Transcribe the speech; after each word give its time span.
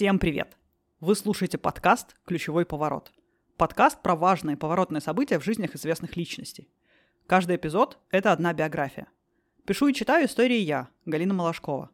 Всем 0.00 0.18
привет! 0.18 0.56
Вы 1.00 1.14
слушаете 1.14 1.58
подкаст 1.58 2.16
«Ключевой 2.24 2.64
поворот». 2.64 3.12
Подкаст 3.58 4.00
про 4.00 4.16
важные 4.16 4.56
поворотные 4.56 5.02
события 5.02 5.38
в 5.38 5.44
жизнях 5.44 5.74
известных 5.74 6.16
личностей. 6.16 6.70
Каждый 7.26 7.56
эпизод– 7.56 7.98
это 8.10 8.32
одна 8.32 8.54
биография. 8.54 9.08
Пишу 9.66 9.88
и 9.88 9.92
читаю 9.92 10.24
истории 10.24 10.56
я, 10.56 10.88
Галина 11.04 11.34
Малашкова. 11.34 11.90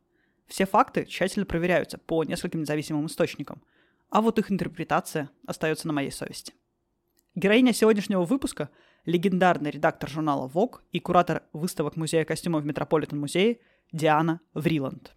Все 0.46 0.66
факты 0.66 1.04
тщательно 1.04 1.46
проверяются 1.46 1.98
по 1.98 2.22
нескольким 2.22 2.60
независимым 2.60 3.06
источникам, 3.06 3.60
а 4.08 4.22
вот 4.22 4.38
их 4.38 4.52
интерпретация 4.52 5.28
остается 5.44 5.88
на 5.88 5.92
моей 5.92 6.12
совести. 6.12 6.54
Героиня 7.34 7.72
сегодняшнего 7.72 8.24
выпуска– 8.24 8.70
легендарный 9.04 9.72
редактор 9.72 10.08
журнала 10.08 10.46
Vogue 10.46 10.78
и 10.92 11.00
куратор 11.00 11.42
выставок 11.52 11.96
Музея 11.96 12.24
костюмов 12.24 12.62
в 12.62 12.66
Метрополитен 12.66 13.18
музее 13.18 13.58
Диана 13.90 14.40
Вриланд. 14.54 15.16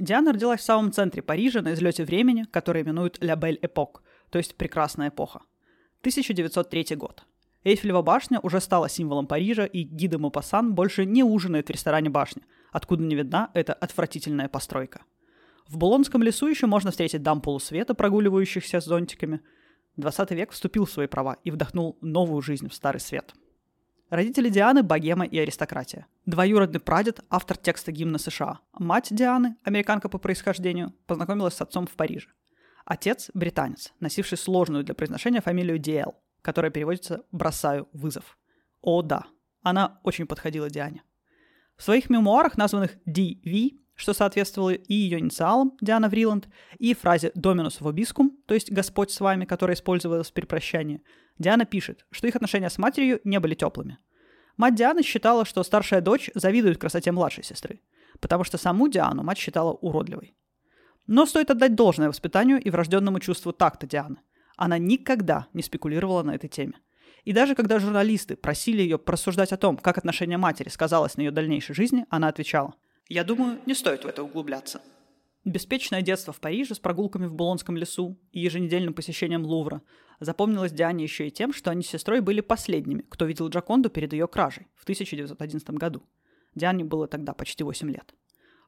Диана 0.00 0.32
родилась 0.32 0.60
в 0.60 0.64
самом 0.64 0.90
центре 0.90 1.22
Парижа 1.22 1.62
на 1.62 1.74
излете 1.74 2.04
времени, 2.04 2.44
который 2.50 2.82
именуют 2.82 3.18
«La 3.22 3.38
Belle 3.38 3.60
Époque», 3.60 4.00
то 4.30 4.38
есть 4.38 4.56
«прекрасная 4.56 5.10
эпоха». 5.10 5.42
1903 6.00 6.96
год. 6.96 7.24
Эйфелева 7.62 8.02
башня 8.02 8.40
уже 8.42 8.60
стала 8.60 8.88
символом 8.88 9.28
Парижа, 9.28 9.64
и 9.64 9.82
Гида 9.84 10.18
Мопассан 10.18 10.74
больше 10.74 11.04
не 11.04 11.22
ужинает 11.22 11.68
в 11.68 11.70
ресторане 11.70 12.10
башни, 12.10 12.42
откуда 12.72 13.04
не 13.04 13.14
видна 13.14 13.50
эта 13.54 13.74
отвратительная 13.74 14.48
постройка. 14.48 15.02
В 15.68 15.78
Булонском 15.78 16.20
лесу 16.22 16.48
еще 16.48 16.66
можно 16.66 16.90
встретить 16.90 17.22
дам 17.22 17.40
полусвета, 17.40 17.94
прогуливающихся 17.94 18.80
с 18.80 18.86
зонтиками. 18.86 19.40
20 19.98 20.32
век 20.32 20.50
вступил 20.50 20.84
в 20.84 20.90
свои 20.90 21.06
права 21.06 21.36
и 21.44 21.52
вдохнул 21.52 21.96
новую 22.00 22.42
жизнь 22.42 22.68
в 22.68 22.74
старый 22.74 23.00
свет– 23.00 23.34
Родители 24.10 24.48
Дианы– 24.48 24.82
богема 24.84 25.26
и 25.26 25.38
аристократия. 25.38 26.06
Двоюродный 26.24 26.80
прадед– 26.80 27.20
автор 27.28 27.58
текста 27.58 27.92
гимна 27.92 28.16
США. 28.16 28.60
Мать 28.72 29.08
Дианы, 29.10 29.56
американка 29.64 30.08
по 30.08 30.16
происхождению, 30.16 30.94
познакомилась 31.06 31.52
с 31.52 31.60
отцом 31.60 31.86
в 31.86 31.90
Париже. 31.90 32.28
Отец– 32.86 33.30
британец, 33.34 33.92
носивший 34.00 34.38
сложную 34.38 34.82
для 34.82 34.94
произношения 34.94 35.42
фамилию 35.42 35.78
Диэл, 35.78 36.14
которая 36.40 36.70
переводится 36.70 37.24
«бросаю 37.32 37.86
вызов». 37.92 38.38
О, 38.80 39.02
да, 39.02 39.26
она 39.60 40.00
очень 40.04 40.26
подходила 40.26 40.70
Диане. 40.70 41.02
В 41.76 41.82
своих 41.82 42.08
мемуарах, 42.08 42.56
названных 42.56 42.96
DV, 43.06 43.78
что 43.98 44.14
соответствовало 44.14 44.70
и 44.70 44.94
ее 44.94 45.18
инициалам, 45.18 45.76
Диана 45.80 46.08
Вриланд, 46.08 46.48
и 46.78 46.94
фразе 46.94 47.32
«Dominus 47.36 47.80
vobiscum», 47.80 48.30
то 48.46 48.54
есть 48.54 48.70
«Господь 48.70 49.10
с 49.10 49.18
вами», 49.18 49.44
которая 49.44 49.74
использовалась 49.74 50.30
при 50.30 50.44
прощании, 50.44 51.02
Диана 51.36 51.64
пишет, 51.64 52.06
что 52.12 52.28
их 52.28 52.36
отношения 52.36 52.70
с 52.70 52.78
матерью 52.78 53.20
не 53.24 53.40
были 53.40 53.54
теплыми. 53.56 53.98
Мать 54.56 54.76
Дианы 54.76 55.02
считала, 55.02 55.44
что 55.44 55.64
старшая 55.64 56.00
дочь 56.00 56.30
завидует 56.36 56.78
красоте 56.78 57.10
младшей 57.10 57.42
сестры, 57.42 57.80
потому 58.20 58.44
что 58.44 58.56
саму 58.56 58.86
Диану 58.88 59.24
мать 59.24 59.38
считала 59.38 59.72
уродливой. 59.72 60.36
Но 61.08 61.26
стоит 61.26 61.50
отдать 61.50 61.74
должное 61.74 62.08
воспитанию 62.08 62.62
и 62.62 62.70
врожденному 62.70 63.18
чувству 63.18 63.52
такта 63.52 63.88
Дианы. 63.88 64.18
Она 64.56 64.78
никогда 64.78 65.48
не 65.54 65.62
спекулировала 65.62 66.22
на 66.22 66.36
этой 66.36 66.48
теме. 66.48 66.74
И 67.24 67.32
даже 67.32 67.56
когда 67.56 67.80
журналисты 67.80 68.36
просили 68.36 68.80
ее 68.80 68.96
просуждать 68.96 69.52
о 69.52 69.56
том, 69.56 69.76
как 69.76 69.98
отношение 69.98 70.38
матери 70.38 70.68
сказалось 70.68 71.16
на 71.16 71.22
ее 71.22 71.30
дальнейшей 71.32 71.74
жизни, 71.74 72.06
она 72.10 72.28
отвечала, 72.28 72.74
«Я 73.08 73.24
думаю, 73.24 73.60
не 73.66 73.74
стоит 73.74 74.04
в 74.04 74.06
это 74.06 74.22
углубляться. 74.22 74.80
Беспечное 75.44 76.02
детство 76.02 76.32
в 76.32 76.40
Париже 76.40 76.74
с 76.74 76.78
прогулками 76.78 77.26
в 77.26 77.34
Булонском 77.34 77.76
лесу 77.76 78.18
и 78.32 78.40
еженедельным 78.40 78.92
посещением 78.92 79.44
Лувра 79.44 79.82
запомнилось 80.20 80.72
Диане 80.72 81.04
еще 81.04 81.28
и 81.28 81.30
тем, 81.30 81.52
что 81.52 81.70
они 81.70 81.82
с 81.82 81.88
сестрой 81.88 82.20
были 82.20 82.40
последними, 82.40 83.04
кто 83.08 83.24
видел 83.24 83.48
Джаконду 83.48 83.88
перед 83.88 84.12
ее 84.12 84.28
кражей 84.28 84.66
в 84.74 84.82
1911 84.82 85.70
году. 85.70 86.02
Диане 86.54 86.84
было 86.84 87.06
тогда 87.06 87.32
почти 87.32 87.64
8 87.64 87.90
лет. 87.90 88.14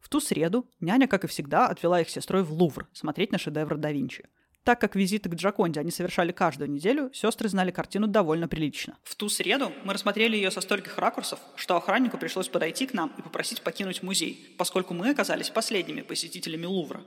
В 0.01 0.09
ту 0.09 0.21
среду 0.21 0.67
няня, 0.81 1.07
как 1.07 1.25
и 1.25 1.29
всегда, 1.29 1.67
отвела 1.67 2.01
их 2.01 2.09
сестрой 2.09 2.43
в 2.43 2.53
Лувр 2.53 2.89
смотреть 2.93 3.33
на 3.33 3.39
шедевр 3.39 3.77
да 3.77 3.93
Винчи– 3.93 4.27
так 4.71 4.81
как 4.81 4.95
визиты 4.95 5.29
к 5.29 5.35
Джаконде 5.35 5.81
они 5.81 5.91
совершали 5.91 6.31
каждую 6.31 6.71
неделю, 6.71 7.11
сестры 7.13 7.49
знали 7.49 7.73
картину 7.73 8.07
довольно 8.07 8.47
прилично. 8.47 8.97
В 9.03 9.17
ту 9.17 9.29
среду 9.29 9.73
мы 9.83 9.93
рассмотрели 9.95 10.37
ее 10.37 10.53
со 10.53 10.61
стольких 10.61 10.97
ракурсов, 10.97 11.41
что 11.57 11.77
охраннику 11.77 12.19
пришлось 12.19 12.47
подойти 12.47 12.87
к 12.87 12.95
нам 12.95 13.13
и 13.19 13.23
попросить 13.23 13.63
покинуть 13.63 14.05
музей, 14.05 14.55
поскольку 14.59 14.95
мы 14.95 15.11
оказались 15.11 15.51
последними 15.51 16.03
посетителями 16.03 16.67
Лувра. 16.67 17.03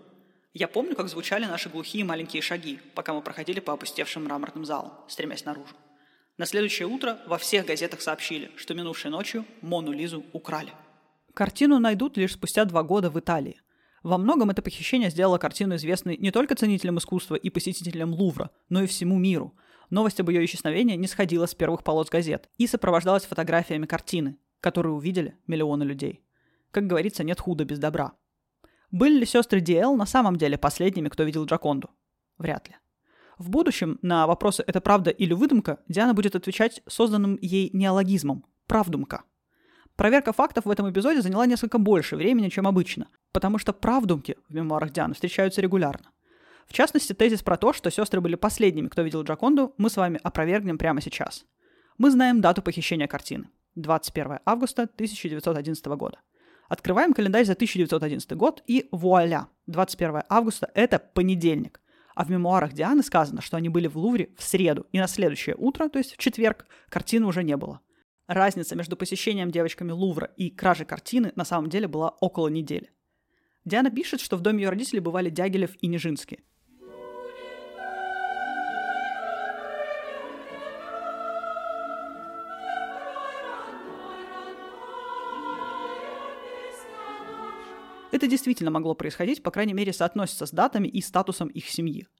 Я 0.53 0.67
помню, 0.67 0.93
как 0.93 1.07
звучали 1.07 1.45
наши 1.45 1.69
глухие 1.69 2.03
маленькие 2.03 2.41
шаги, 2.41 2.81
пока 2.95 3.13
мы 3.13 3.21
проходили 3.21 3.61
по 3.61 3.71
опустевшим 3.71 4.25
мраморным 4.25 4.65
залам, 4.65 4.91
стремясь 5.07 5.45
наружу. 5.45 5.73
На 6.37 6.45
следующее 6.45 6.89
утро 6.89 7.17
во 7.27 7.37
всех 7.37 7.65
газетах 7.65 8.01
сообщили, 8.01 8.51
что 8.57 8.73
минувшей 8.73 9.09
ночью 9.09 9.45
Мону 9.61 9.93
Лизу 9.93 10.25
украли. 10.33 10.73
Картину 11.33 11.79
найдут 11.79 12.17
лишь 12.17 12.33
спустя 12.33 12.65
два 12.65 12.83
года 12.83 13.09
в 13.09 13.17
Италии– 13.17 13.61
во 14.03 14.17
многом 14.17 14.49
это 14.49 14.61
похищение 14.61 15.09
сделало 15.09 15.37
картину 15.37 15.75
известной 15.75 16.17
не 16.17 16.31
только 16.31 16.55
ценителям 16.55 16.97
искусства 16.97 17.35
и 17.35 17.49
посетителям 17.49 18.13
Лувра, 18.13 18.51
но 18.67 18.83
и 18.83 18.87
всему 18.87 19.17
миру. 19.17 19.55
Новость 19.89 20.19
об 20.19 20.29
ее 20.29 20.43
исчезновении 20.43 20.95
не 20.97 21.07
сходила 21.07 21.45
с 21.45 21.55
первых 21.55 21.83
полос 21.83 22.09
газет 22.09 22.49
и 22.57 22.67
сопровождалась 22.67 23.25
фотографиями 23.25 23.85
картины, 23.85 24.37
которые 24.59 24.93
увидели 24.93 25.37
миллионы 25.47 25.83
людей. 25.83 26.21
Как 26.71 26.85
говорится, 26.85 27.23
нет 27.23 27.39
худа 27.39 27.63
без 27.63 27.79
добра. 27.79 28.13
Были 28.91 29.19
ли 29.19 29.25
сестры 29.25 29.61
Диэл 29.61 29.95
на 29.95 30.05
самом 30.05 30.35
деле 30.35 30.57
последними, 30.57 31.09
кто 31.09 31.23
видел 31.23 31.45
Джаконду? 31.45 31.89
Вряд 32.37 32.67
ли. 32.67 32.75
В 33.37 33.49
будущем 33.49 33.99
на 34.01 34.27
вопросы 34.27 34.63
«это 34.67 34.81
правда 34.81 35.11
или 35.11 35.33
выдумка» 35.33 35.79
Диана 35.87 36.13
будет 36.13 36.35
отвечать 36.35 36.81
созданным 36.87 37.37
ей 37.41 37.69
неологизмом 37.73 38.45
«правдумка». 38.67 39.23
Проверка 39.95 40.33
фактов 40.33 40.65
в 40.65 40.69
этом 40.69 40.89
эпизоде 40.91 41.21
заняла 41.21 41.45
несколько 41.45 41.77
больше 41.77 42.15
времени, 42.15 42.49
чем 42.49 42.67
обычно, 42.67 43.07
потому 43.33 43.57
что 43.57 43.73
правдумки 43.73 44.37
в 44.47 44.55
мемуарах 44.55 44.91
Дианы 44.91 45.13
встречаются 45.13 45.59
регулярно. 45.59 46.11
В 46.65 46.71
частности, 46.71 47.11
тезис 47.11 47.43
про 47.43 47.57
то, 47.57 47.73
что 47.73 47.91
сестры 47.91 48.21
были 48.21 48.35
последними, 48.35 48.87
кто 48.87 49.01
видел 49.01 49.23
Джаконду, 49.23 49.73
мы 49.77 49.89
с 49.89 49.97
вами 49.97 50.19
опровергнем 50.23 50.77
прямо 50.77 51.01
сейчас. 51.01 51.45
Мы 51.97 52.09
знаем 52.09 52.39
дату 52.39 52.61
похищения 52.61 53.07
картины– 53.07 53.49
21 53.75 54.39
августа 54.45 54.83
1911 54.83 55.85
года. 55.87 56.19
Открываем 56.69 57.13
календарь 57.13 57.45
за 57.45 57.53
1911 57.53 58.31
год 58.33 58.63
и 58.65 58.87
вуаля, 58.91 59.47
21 59.67 60.21
августа– 60.29 60.71
это 60.73 60.99
понедельник. 60.99 61.81
А 62.15 62.23
в 62.23 62.29
мемуарах 62.29 62.71
Дианы 62.71 63.03
сказано, 63.03 63.41
что 63.41 63.57
они 63.57 63.67
были 63.67 63.87
в 63.87 63.97
Лувре 63.97 64.29
в 64.37 64.43
среду, 64.43 64.85
и 64.91 64.99
на 64.99 65.07
следующее 65.07 65.55
утро, 65.57 65.89
то 65.89 65.97
есть 65.97 66.13
в 66.13 66.17
четверг, 66.17 66.65
картины 66.89 67.25
уже 67.25 67.43
не 67.43 67.57
было– 67.57 67.81
Разница 68.27 68.75
между 68.77 68.95
посещением 68.95 69.51
девочками 69.51 69.91
Лувра 69.91 70.31
и 70.37 70.49
кражей 70.49 70.85
картины 70.85 71.33
на 71.35 71.43
самом 71.43 71.69
деле 71.69 71.87
была 71.87 72.09
около 72.21 72.47
недели. 72.47 72.89
Диана 73.65 73.89
пишет, 73.89 74.19
что 74.19 74.37
в 74.37 74.41
доме 74.41 74.63
ее 74.63 74.69
родителей 74.69 74.99
бывали 74.99 75.29
Дягилев 75.29 75.71
и 75.81 75.87
Нижинский. 75.87 76.39
Это 88.11 88.27
действительно 88.27 88.69
могло 88.69 88.93
происходить, 88.93 89.41
по 89.41 89.49
крайней 89.49 89.73
мере, 89.73 89.91
соотносится 89.91 90.45
с 90.45 90.51
датами 90.51 90.87
и 90.87 91.01
статусом 91.01 91.47
их 91.47 91.69
семьи– 91.69 92.07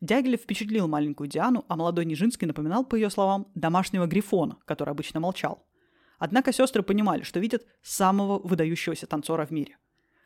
Дягилев 0.00 0.42
впечатлил 0.42 0.88
маленькую 0.88 1.28
Диану, 1.28 1.64
а 1.68 1.76
молодой 1.76 2.04
Нижинский 2.04 2.46
напоминал, 2.46 2.84
по 2.84 2.96
ее 2.96 3.08
словам, 3.08 3.50
домашнего 3.54 4.06
грифона, 4.06 4.58
который 4.66 4.90
обычно 4.90 5.20
молчал. 5.20 5.66
Однако 6.18 6.52
сестры 6.52 6.82
понимали, 6.82 7.22
что 7.22 7.40
видят 7.40 7.66
самого 7.82 8.38
выдающегося 8.38 9.06
танцора 9.06 9.46
в 9.46 9.50
мире. 9.50 9.78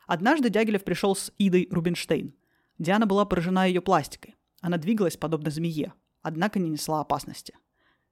Однажды 0.07 0.49
Дягилев 0.49 0.83
пришел 0.83 1.15
с 1.15 1.31
Идой 1.37 1.67
Рубинштейн. 1.71 2.33
Диана 2.79 3.05
была 3.05 3.25
поражена 3.25 3.67
ее 3.67 3.81
пластикой. 3.81 4.35
Она 4.61 4.77
двигалась 4.77 5.17
подобно 5.17 5.49
змее, 5.49 5.93
однако 6.21 6.59
не 6.59 6.69
несла 6.69 7.01
опасности. 7.01 7.55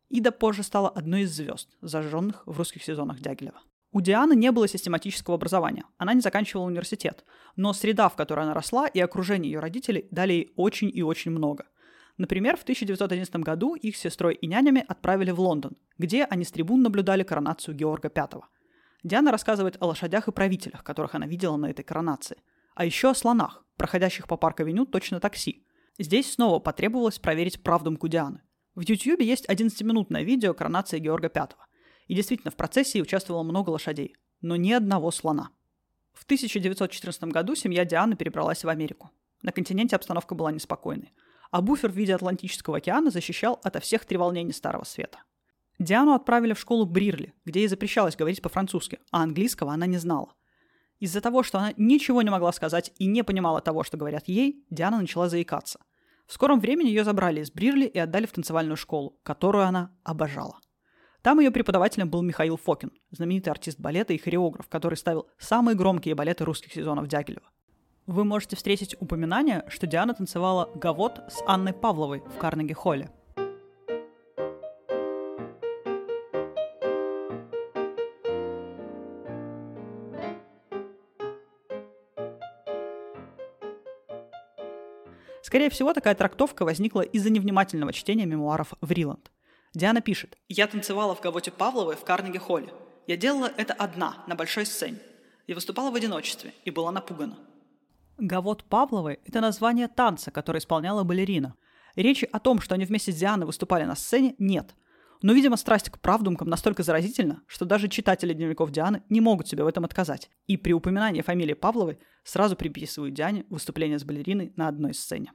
Ида 0.10 0.32
позже 0.32 0.64
стала 0.64 0.90
одной 0.90 1.22
из 1.22 1.36
звезд, 1.36 1.70
зажженных 1.82 2.44
в 2.46 2.58
русских 2.58 2.84
сезонах 2.84 3.20
Дягилева. 3.20 3.62
У 3.92 4.02
Дианы 4.02 4.36
не 4.36 4.52
было 4.52 4.68
систематического 4.68 5.36
образования, 5.36 5.84
она 5.98 6.14
не 6.14 6.22
заканчивала 6.22 6.66
университет, 6.66 7.26
но 7.56 7.74
среда, 7.74 8.10
в 8.10 8.16
которой 8.16 8.42
она 8.42 8.54
росла, 8.54 8.88
и 8.88 9.00
окружение 9.00 9.52
ее 9.52 9.60
родителей 9.60 10.08
дали 10.12 10.34
ей 10.34 10.54
очень 10.56 10.92
и 10.94 11.02
очень 11.02 11.32
много. 11.32 11.66
Например, 12.18 12.58
в 12.58 12.64
1911 12.64 13.36
году 13.38 13.76
их 13.76 13.96
с 13.96 14.02
сестрой 14.02 14.36
и 14.36 14.46
нянями 14.46 14.84
отправили 14.88 15.32
в 15.32 15.40
Лондон, 15.40 15.78
где 15.98 16.26
они 16.26 16.44
с 16.44 16.52
трибун 16.52 16.84
наблюдали 16.84 17.24
коронацию 17.24 17.76
Георга 17.76 18.12
V. 18.14 18.42
Диана 19.04 19.32
рассказывает 19.32 19.78
о 19.80 19.88
лошадях 19.88 20.28
и 20.28 20.32
правителях, 20.32 20.84
которых 20.84 21.16
она 21.16 21.26
видела 21.26 21.56
на 21.56 21.70
этой 21.70 21.84
коронации, 21.84 22.38
а 22.76 22.86
еще 22.86 23.12
о 23.12 23.16
слонах, 23.16 23.66
проходящих 23.78 24.28
по 24.28 24.36
парк-авеню 24.36 24.86
точно 24.86 25.20
такси. 25.20 25.66
Здесь 25.98 26.34
снова 26.34 26.60
потребовалось 26.60 27.20
проверить 27.20 27.64
правдумку 27.64 28.08
Дианы. 28.08 28.42
В 28.76 28.82
YouTube 28.82 29.22
есть 29.22 29.46
11-минутное 29.50 30.24
видео 30.24 30.54
коронации 30.54 31.00
Георга 31.00 31.32
V. 31.34 31.50
И 32.08 32.16
действительно, 32.16 32.52
в 32.52 32.56
процессии 32.56 33.02
участвовало 33.02 33.44
много 33.44 33.70
лошадей, 33.70 34.16
но 34.42 34.56
ни 34.56 34.72
одного 34.72 35.12
слона. 35.12 35.50
В 36.14 36.24
1914 36.24 37.24
году 37.26 37.56
семья 37.56 37.86
Дианы 37.86 38.16
перебралась 38.16 38.64
в 38.64 38.70
Америку. 38.70 39.12
На 39.42 39.52
континенте 39.52 39.96
обстановка 39.96 40.36
была 40.36 40.52
неспокойной, 40.52 41.14
а 41.52 41.62
буфер 41.62 41.92
в 41.92 41.96
виде 41.96 42.14
Атлантического 42.14 42.78
океана 42.78 43.12
защищал 43.12 43.60
ото 43.64 43.80
всех 43.80 44.06
треволнений 44.06 44.54
Старого 44.54 44.84
Света. 44.84 45.20
Диану 45.80 46.14
отправили 46.14 46.54
в 46.54 46.60
школу 46.60 46.86
Брирли, 46.86 47.34
где 47.46 47.62
ей 47.62 47.68
запрещалось 47.68 48.18
говорить 48.18 48.42
по-французски, 48.42 49.00
а 49.12 49.24
английского 49.24 49.72
она 49.72 49.86
не 49.86 49.98
знала. 49.98 50.36
Из-за 51.00 51.22
того, 51.22 51.42
что 51.42 51.58
она 51.58 51.74
ничего 51.78 52.22
не 52.22 52.30
могла 52.30 52.52
сказать 52.52 52.92
и 52.98 53.06
не 53.06 53.24
понимала 53.24 53.62
того, 53.62 53.84
что 53.84 53.96
говорят 53.96 54.28
ей, 54.28 54.66
Диана 54.70 55.00
начала 55.00 55.30
заикаться. 55.30 55.80
В 56.28 56.34
скором 56.34 56.60
времени 56.60 56.90
ее 56.90 57.06
забрали 57.06 57.40
из 57.40 57.50
Брирли 57.50 57.86
и 57.86 57.98
отдали 57.98 58.26
в 58.26 58.34
танцевальную 58.34 58.76
школу, 58.76 59.18
которую 59.24 59.66
она 59.66 59.96
обожала. 60.04 60.60
Там 61.22 61.40
ее 61.40 61.52
преподавателем 61.52 62.10
был 62.10 62.22
Михаил 62.22 62.58
Фокин, 62.58 62.92
знаменитый 63.12 63.52
артист 63.52 63.80
балета 63.80 64.14
и 64.14 64.18
хореограф, 64.18 64.68
который 64.68 64.96
ставил 64.96 65.28
самые 65.38 65.76
громкие 65.76 66.14
балеты 66.14 66.44
русских 66.44 66.74
сезонов 66.74 67.08
Дягилева. 67.08 67.50
Вы 68.06 68.26
можете 68.26 68.56
встретить 68.56 68.96
упоминание, 69.00 69.64
что 69.70 69.88
Диана 69.88 70.14
танцевала 70.14 70.70
гавот 70.76 71.22
с 71.30 71.42
Анной 71.46 71.74
Павловой 71.74 72.22
в 72.22 72.38
Карнеги-холле. 72.38 73.10
Скорее 85.70 85.76
всего, 85.76 85.94
такая 85.94 86.16
трактовка 86.16 86.66
возникла 86.66 87.02
из-за 87.02 87.30
невнимательного 87.30 87.94
чтения 87.94 88.26
мемуаров 88.26 88.74
Вриланд. 88.82 89.30
Диана 89.76 90.02
пишет. 90.02 90.36
«Я 90.48 90.66
танцевала 90.66 91.14
в 91.14 91.22
Гавоте 91.22 91.52
Павловой 91.52 91.96
в 91.96 92.04
Карнеге-холле. 92.04 92.74
Я 93.06 93.18
делала 93.18 93.52
это 93.56 93.76
одна, 93.76 94.24
на 94.26 94.34
большой 94.34 94.66
сцене. 94.66 94.98
Я 95.46 95.54
выступала 95.54 95.92
в 95.92 95.96
одиночестве 95.96 96.56
и 96.66 96.72
была 96.72 96.92
напугана. 96.92 97.38
Гавот 98.18 98.64
Павловой– 98.64 99.20
это 99.26 99.42
название 99.42 99.88
танца, 99.88 100.32
который 100.32 100.58
исполняла 100.58 101.04
балерина. 101.04 101.54
Речи 101.96 102.28
о 102.32 102.40
том, 102.40 102.62
что 102.62 102.74
они 102.74 102.86
вместе 102.86 103.12
с 103.12 103.16
Дианой 103.16 103.46
выступали 103.46 103.84
на 103.84 103.96
сцене, 103.96 104.34
нет. 104.40 104.74
Но, 105.22 105.34
видимо, 105.34 105.56
страсть 105.56 105.92
к 105.92 106.00
правдумкам 106.00 106.50
настолько 106.50 106.82
заразительна, 106.82 107.44
что 107.46 107.66
даже 107.66 107.90
читатели 107.90 108.34
дневников 108.34 108.72
Дианы 108.72 109.04
не 109.10 109.22
могут 109.22 109.48
себе 109.48 109.64
в 109.64 109.68
этом 109.68 109.86
отказать. 109.86 110.32
И 110.48 110.58
при 110.58 110.74
упоминании 110.74 111.22
фамилии 111.22 111.54
Павловой 111.54 112.00
сразу 112.24 112.56
приписывают 112.56 113.14
Диане 113.14 113.46
выступление 113.52 114.00
с 114.00 114.04
балериной 114.04 114.52
на 114.56 114.68
одной 114.68 114.96
сцене. 114.96 115.32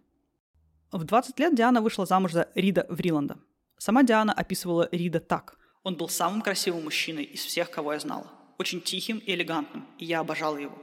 В 0.94 1.02
20 1.02 1.40
лет 1.40 1.56
Диана 1.56 1.82
вышла 1.82 2.06
замуж 2.06 2.30
за 2.30 2.48
Рида 2.54 2.86
Вриланда. 2.88 3.36
Сама 3.78 4.04
Диана 4.04 4.32
описывала 4.32 4.88
Рида 4.92 5.18
так. 5.18 5.58
«Он 5.82 5.96
был 5.96 6.08
самым 6.08 6.40
красивым 6.40 6.84
мужчиной 6.84 7.24
из 7.24 7.44
всех, 7.44 7.68
кого 7.68 7.94
я 7.94 7.98
знала. 7.98 8.30
Очень 8.58 8.80
тихим 8.80 9.18
и 9.18 9.32
элегантным, 9.32 9.88
и 9.98 10.04
я 10.04 10.20
обожала 10.20 10.56
его. 10.56 10.78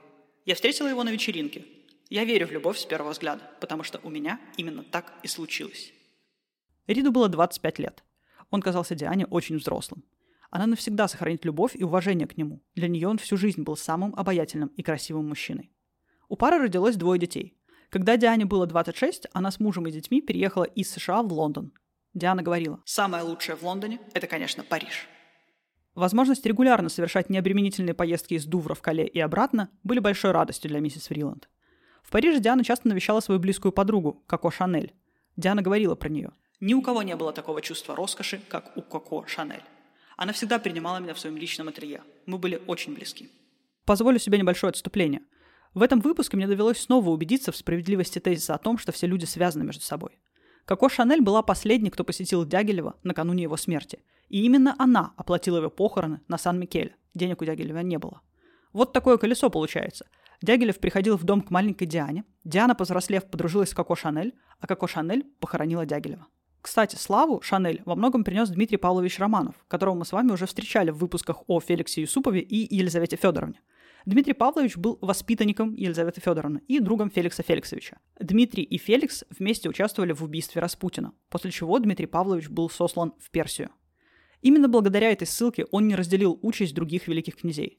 Я 0.46 0.56
встретила 0.56 0.88
его 0.88 1.06
на 1.06 1.12
вечеринке. 1.12 1.66
Я 2.10 2.25
верю 2.25 2.48
в 2.48 2.52
любовь 2.52 2.78
с 2.78 2.84
первого 2.84 3.12
взгляда, 3.12 3.42
потому 3.62 3.84
что 3.84 4.02
у 4.04 4.10
меня 4.10 4.38
именно 4.58 4.84
так 4.84 5.13
и 5.24 5.30
случилось». 5.30 5.94
Риду 6.88 7.13
было 7.13 7.30
25 7.30 7.80
лет. 7.80 8.04
Он 8.50 8.62
казался 8.62 8.96
Диане 8.96 9.25
очень 9.28 9.60
взрослым. 9.60 10.04
Она 10.50 10.68
навсегда 10.68 11.08
сохранит 11.08 11.46
любовь 11.46 11.74
и 11.74 11.86
уважение 11.86 12.28
к 12.28 12.36
нему. 12.36 12.62
Для 12.75 12.90
нее 12.90 13.08
он 13.08 13.18
всю 13.18 13.38
жизнь 13.38 13.62
был 13.63 13.78
самым 13.78 14.13
обаятельным 14.18 14.74
и 14.75 14.84
красивым 14.84 15.30
мужчиной. 15.30 15.72
У 16.28 16.36
пары 16.36 16.58
родилось 16.58 16.98
двое 16.98 17.18
детей. 17.18 17.58
Когда 17.92 18.16
Диане 18.16 18.46
было 18.46 18.66
26, 18.66 19.28
она 19.34 19.52
с 19.52 19.60
мужем 19.60 19.86
и 19.86 19.92
детьми 19.92 20.22
переехала 20.22 20.64
из 20.64 20.90
США 20.92 21.22
в 21.24 21.34
Лондон. 21.34 21.74
Диана 22.14 22.42
говорила, 22.42 22.80
«Самое 22.86 23.22
лучшее 23.22 23.58
в 23.58 23.64
Лондоне– 23.64 24.00
это, 24.14 24.28
конечно, 24.28 24.64
Париж». 24.64 25.10
Возможность 25.94 26.46
регулярно 26.46 26.88
совершать 26.88 27.30
необременительные 27.30 27.94
поездки 27.94 28.36
из 28.36 28.46
Дувра 28.46 28.76
в 28.76 28.82
Кале 28.82 29.06
и 29.06 29.20
обратно 29.20 29.70
были 29.84 30.00
большой 30.00 30.32
радостью 30.32 30.70
для 30.70 30.80
миссис 30.80 31.08
Фриланд. 31.08 31.50
В 32.02 32.12
Париже 32.12 32.40
Диана 32.40 32.64
часто 32.64 32.88
навещала 32.88 33.20
свою 33.20 33.42
близкую 33.42 33.74
подругу, 33.74 34.24
Коко 34.26 34.52
Шанель. 34.52 34.94
Диана 35.36 35.62
говорила 35.62 35.96
про 35.96 36.08
нее. 36.08 36.32
«Ни 36.62 36.74
у 36.74 36.82
кого 36.82 37.04
не 37.04 37.18
было 37.18 37.34
такого 37.34 37.62
чувства 37.62 37.98
роскоши, 37.98 38.40
как 38.48 38.78
у 38.78 38.82
Коко 38.82 39.26
Шанель. 39.28 39.64
Она 40.16 40.32
всегда 40.32 40.60
принимала 40.60 41.00
меня 41.00 41.14
в 41.14 41.20
своем 41.20 41.36
личном 41.36 41.68
ателье. 41.68 42.04
Мы 42.26 42.38
были 42.38 42.62
очень 42.68 42.94
близки». 42.94 43.30
Позволю 43.84 44.18
себе 44.18 44.38
небольшое 44.38 44.70
отступление– 44.70 45.24
в 45.74 45.82
этом 45.82 46.02
выпуске 46.02 46.36
мне 46.36 46.48
довелось 46.48 46.82
снова 46.82 47.10
убедиться 47.10 47.52
в 47.52 47.56
справедливости 47.56 48.20
тезиса 48.20 48.56
о 48.56 48.58
том, 48.58 48.78
что 48.78 48.92
все 48.92 49.08
люди 49.08 49.26
связаны 49.26 49.64
между 49.64 49.84
собой. 49.84 50.20
Коко 50.66 50.90
Шанель 50.90 51.22
была 51.22 51.42
последней, 51.42 51.90
кто 51.90 52.04
посетил 52.04 52.46
Дягилева 52.46 52.96
накануне 53.04 53.44
его 53.44 53.58
смерти. 53.58 54.04
И 54.30 54.44
именно 54.44 54.76
она 54.78 55.14
оплатила 55.18 55.58
его 55.58 55.70
похороны 55.70 56.22
на 56.28 56.38
Сан-Микеле. 56.38 56.96
Денег 57.14 57.42
у 57.42 57.46
Дягилева 57.46 57.80
не 57.80 57.98
было. 57.98 58.22
Вот 58.74 58.94
такое 58.94 59.18
колесо 59.18 59.50
получается. 59.50 60.08
Дягилев 60.42 60.80
приходил 60.80 61.18
в 61.18 61.24
дом 61.24 61.42
к 61.42 61.52
маленькой 61.52 61.86
Диане. 61.86 62.24
Диана, 62.44 62.76
повзрослев, 62.76 63.26
подружилась 63.26 63.70
с 63.70 63.74
Коко 63.74 63.96
Шанель, 63.96 64.34
а 64.60 64.68
Коко 64.68 64.88
Шанель 64.88 65.26
похоронила 65.40 65.86
Дягилева. 65.86 66.28
Кстати, 66.62 66.96
славу 66.96 67.42
Шанель 67.42 67.82
во 67.86 67.96
многом 67.96 68.24
принес 68.24 68.50
Дмитрий 68.50 68.78
Павлович 68.78 69.20
Романов, 69.20 69.56
которого 69.68 69.96
мы 69.96 70.06
с 70.06 70.12
вами 70.12 70.32
уже 70.32 70.46
встречали 70.46 70.92
в 70.92 70.98
выпусках 70.98 71.44
о 71.48 71.60
Феликсе 71.60 72.02
Юсупове 72.02 72.42
и 72.42 72.76
Елизавете 72.76 73.16
Федоровне. 73.16 73.60
Дмитрий 74.06 74.33
Павлович 74.33 74.77
был 74.77 74.98
воспитанником 75.01 75.75
Елизаветы 75.75 76.21
Федоровны 76.21 76.62
и 76.68 76.80
другом 76.80 77.12
Феликса 77.12 77.44
Феликсовича. 77.44 77.98
Дмитрий 78.19 78.63
и 78.63 78.77
Феликс 78.77 79.24
вместе 79.30 79.69
участвовали 79.69 80.12
в 80.13 80.24
убийстве 80.24 80.62
Распутина, 80.62 81.13
после 81.30 81.51
чего 81.51 81.77
Дмитрий 81.77 82.07
Павлович 82.07 82.50
был 82.50 82.69
сослан 82.69 83.13
в 83.19 83.30
Персию. 83.30 83.69
Именно 84.42 84.68
благодаря 84.68 85.12
этой 85.12 85.27
ссылке 85.27 85.65
он 85.65 85.88
не 85.88 85.95
разделил 85.95 86.39
участь 86.42 86.74
других 86.74 87.07
великих 87.07 87.36
князей. 87.36 87.77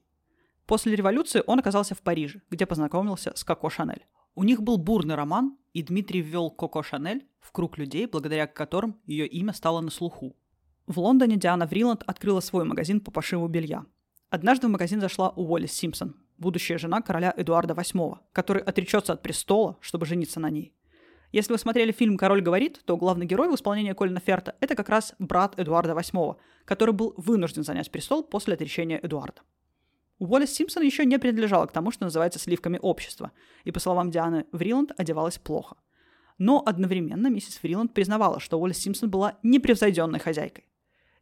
После 0.67 0.95
революции 0.95 1.43
он 1.47 1.59
оказался 1.59 1.97
в 1.97 2.03
Париже, 2.03 2.43
где 2.51 2.67
познакомился 2.67 3.33
с 3.35 3.43
Коко 3.43 3.69
Шанель. 3.69 4.07
У 4.37 4.45
них 4.45 4.63
был 4.63 4.79
бурный 4.79 5.17
роман, 5.17 5.59
и 5.73 5.83
Дмитрий 5.83 6.21
ввел 6.21 6.51
Коко 6.51 6.85
Шанель 6.85 7.27
в 7.41 7.51
круг 7.51 7.79
людей, 7.79 8.07
благодаря 8.07 8.47
которым 8.47 9.01
ее 9.05 9.27
имя 9.27 9.53
стало 9.53 9.81
на 9.81 9.91
слуху. 9.91 10.37
В 10.87 10.99
Лондоне 11.01 11.37
Диана 11.37 11.67
Вриланд 11.67 12.05
открыла 12.07 12.41
свой 12.41 12.65
магазин 12.65 13.01
по 13.01 13.11
пошиву 13.11 13.49
белья. 13.49 13.85
Однажды 14.33 14.67
в 14.67 14.71
магазин 14.71 14.99
зашла 14.99 15.29
Уоллес 15.37 15.73
Симпсон, 15.73 16.17
будущая 16.39 16.79
жена 16.79 17.03
короля 17.03 17.35
Эдуарда 17.37 17.75
VIII, 17.75 18.17
который 18.33 18.63
отречется 18.63 19.13
от 19.13 19.21
престола, 19.21 19.77
чтобы 19.83 20.07
жениться 20.07 20.41
на 20.41 20.49
ней. 20.49 20.73
Если 21.33 21.53
вы 21.53 21.59
смотрели 21.59 21.93
фильм 21.93 22.17
«Король 22.17 22.41
говорит», 22.41 22.81
то 22.87 22.97
главный 22.97 23.27
герой 23.27 23.51
в 23.51 23.55
исполнении 23.55 23.93
Колина 23.93 24.21
Ферта– 24.21 24.55
это 24.61 24.75
как 24.75 24.89
раз 24.89 25.15
брат 25.19 25.59
Эдуарда 25.59 25.93
VIII, 25.93 26.37
который 26.65 26.95
был 26.95 27.13
вынужден 27.19 27.63
занять 27.63 27.91
престол 27.91 28.25
после 28.25 28.55
отречения 28.55 28.99
Эдуарда. 29.03 29.43
Уоллес 30.19 30.51
Симпсон 30.55 30.83
еще 30.83 31.05
не 31.05 31.19
принадлежала 31.19 31.67
к 31.67 31.73
тому, 31.73 31.91
что 31.91 32.05
называется 32.05 32.39
сливками 32.39 32.79
общества, 32.81 33.33
и, 33.65 33.71
по 33.71 33.81
словам 33.81 34.11
Дианы, 34.11 34.47
Вриланд 34.51 34.93
одевалась 34.97 35.37
плохо. 35.37 35.77
Но 36.39 36.63
одновременно 36.65 37.27
миссис 37.27 37.59
Фриланд 37.59 37.93
признавала, 37.93 38.41
что 38.41 38.59
Уоллес 38.59 38.79
Симпсон 38.79 39.11
была 39.11 39.37
непревзойденной 39.43 40.21
хозяйкой. 40.21 40.65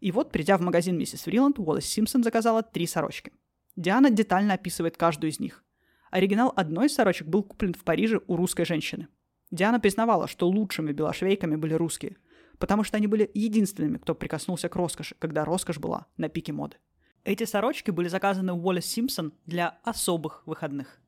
И 0.00 0.12
вот, 0.12 0.32
придя 0.32 0.56
в 0.56 0.62
магазин 0.62 0.96
миссис 0.96 1.22
Фриланд, 1.22 1.58
Уоллес 1.58 1.84
Симпсон 1.84 2.22
заказала 2.22 2.62
три 2.62 2.86
сорочки. 2.86 3.32
Диана 3.76 4.10
детально 4.10 4.54
описывает 4.54 4.96
каждую 4.96 5.30
из 5.30 5.40
них. 5.40 5.62
Оригинал 6.10 6.52
одной 6.56 6.86
из 6.86 6.94
сорочек 6.94 7.28
был 7.28 7.42
куплен 7.42 7.74
в 7.74 7.84
Париже 7.84 8.20
у 8.26 8.36
русской 8.36 8.64
женщины. 8.64 9.08
Диана 9.50 9.78
признавала, 9.78 10.26
что 10.26 10.48
лучшими 10.48 10.92
белошвейками 10.92 11.56
были 11.56 11.74
русские, 11.74 12.16
потому 12.58 12.82
что 12.82 12.96
они 12.96 13.06
были 13.06 13.30
единственными, 13.34 13.98
кто 13.98 14.14
прикоснулся 14.14 14.68
к 14.68 14.76
роскоши, 14.76 15.14
когда 15.18 15.44
роскошь 15.44 15.78
была 15.78 16.06
на 16.16 16.28
пике 16.28 16.52
моды. 16.52 16.76
Эти 17.24 17.44
сорочки 17.44 17.90
были 17.90 18.08
заказаны 18.08 18.54
Уоллес 18.54 18.86
Симпсон 18.86 19.34
для 19.44 19.78
особых 19.84 20.46
выходных. 20.46 20.98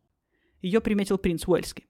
Ее 0.60 0.80
приметил 0.80 1.18
принц 1.18 1.48
Уэльский. 1.48 1.86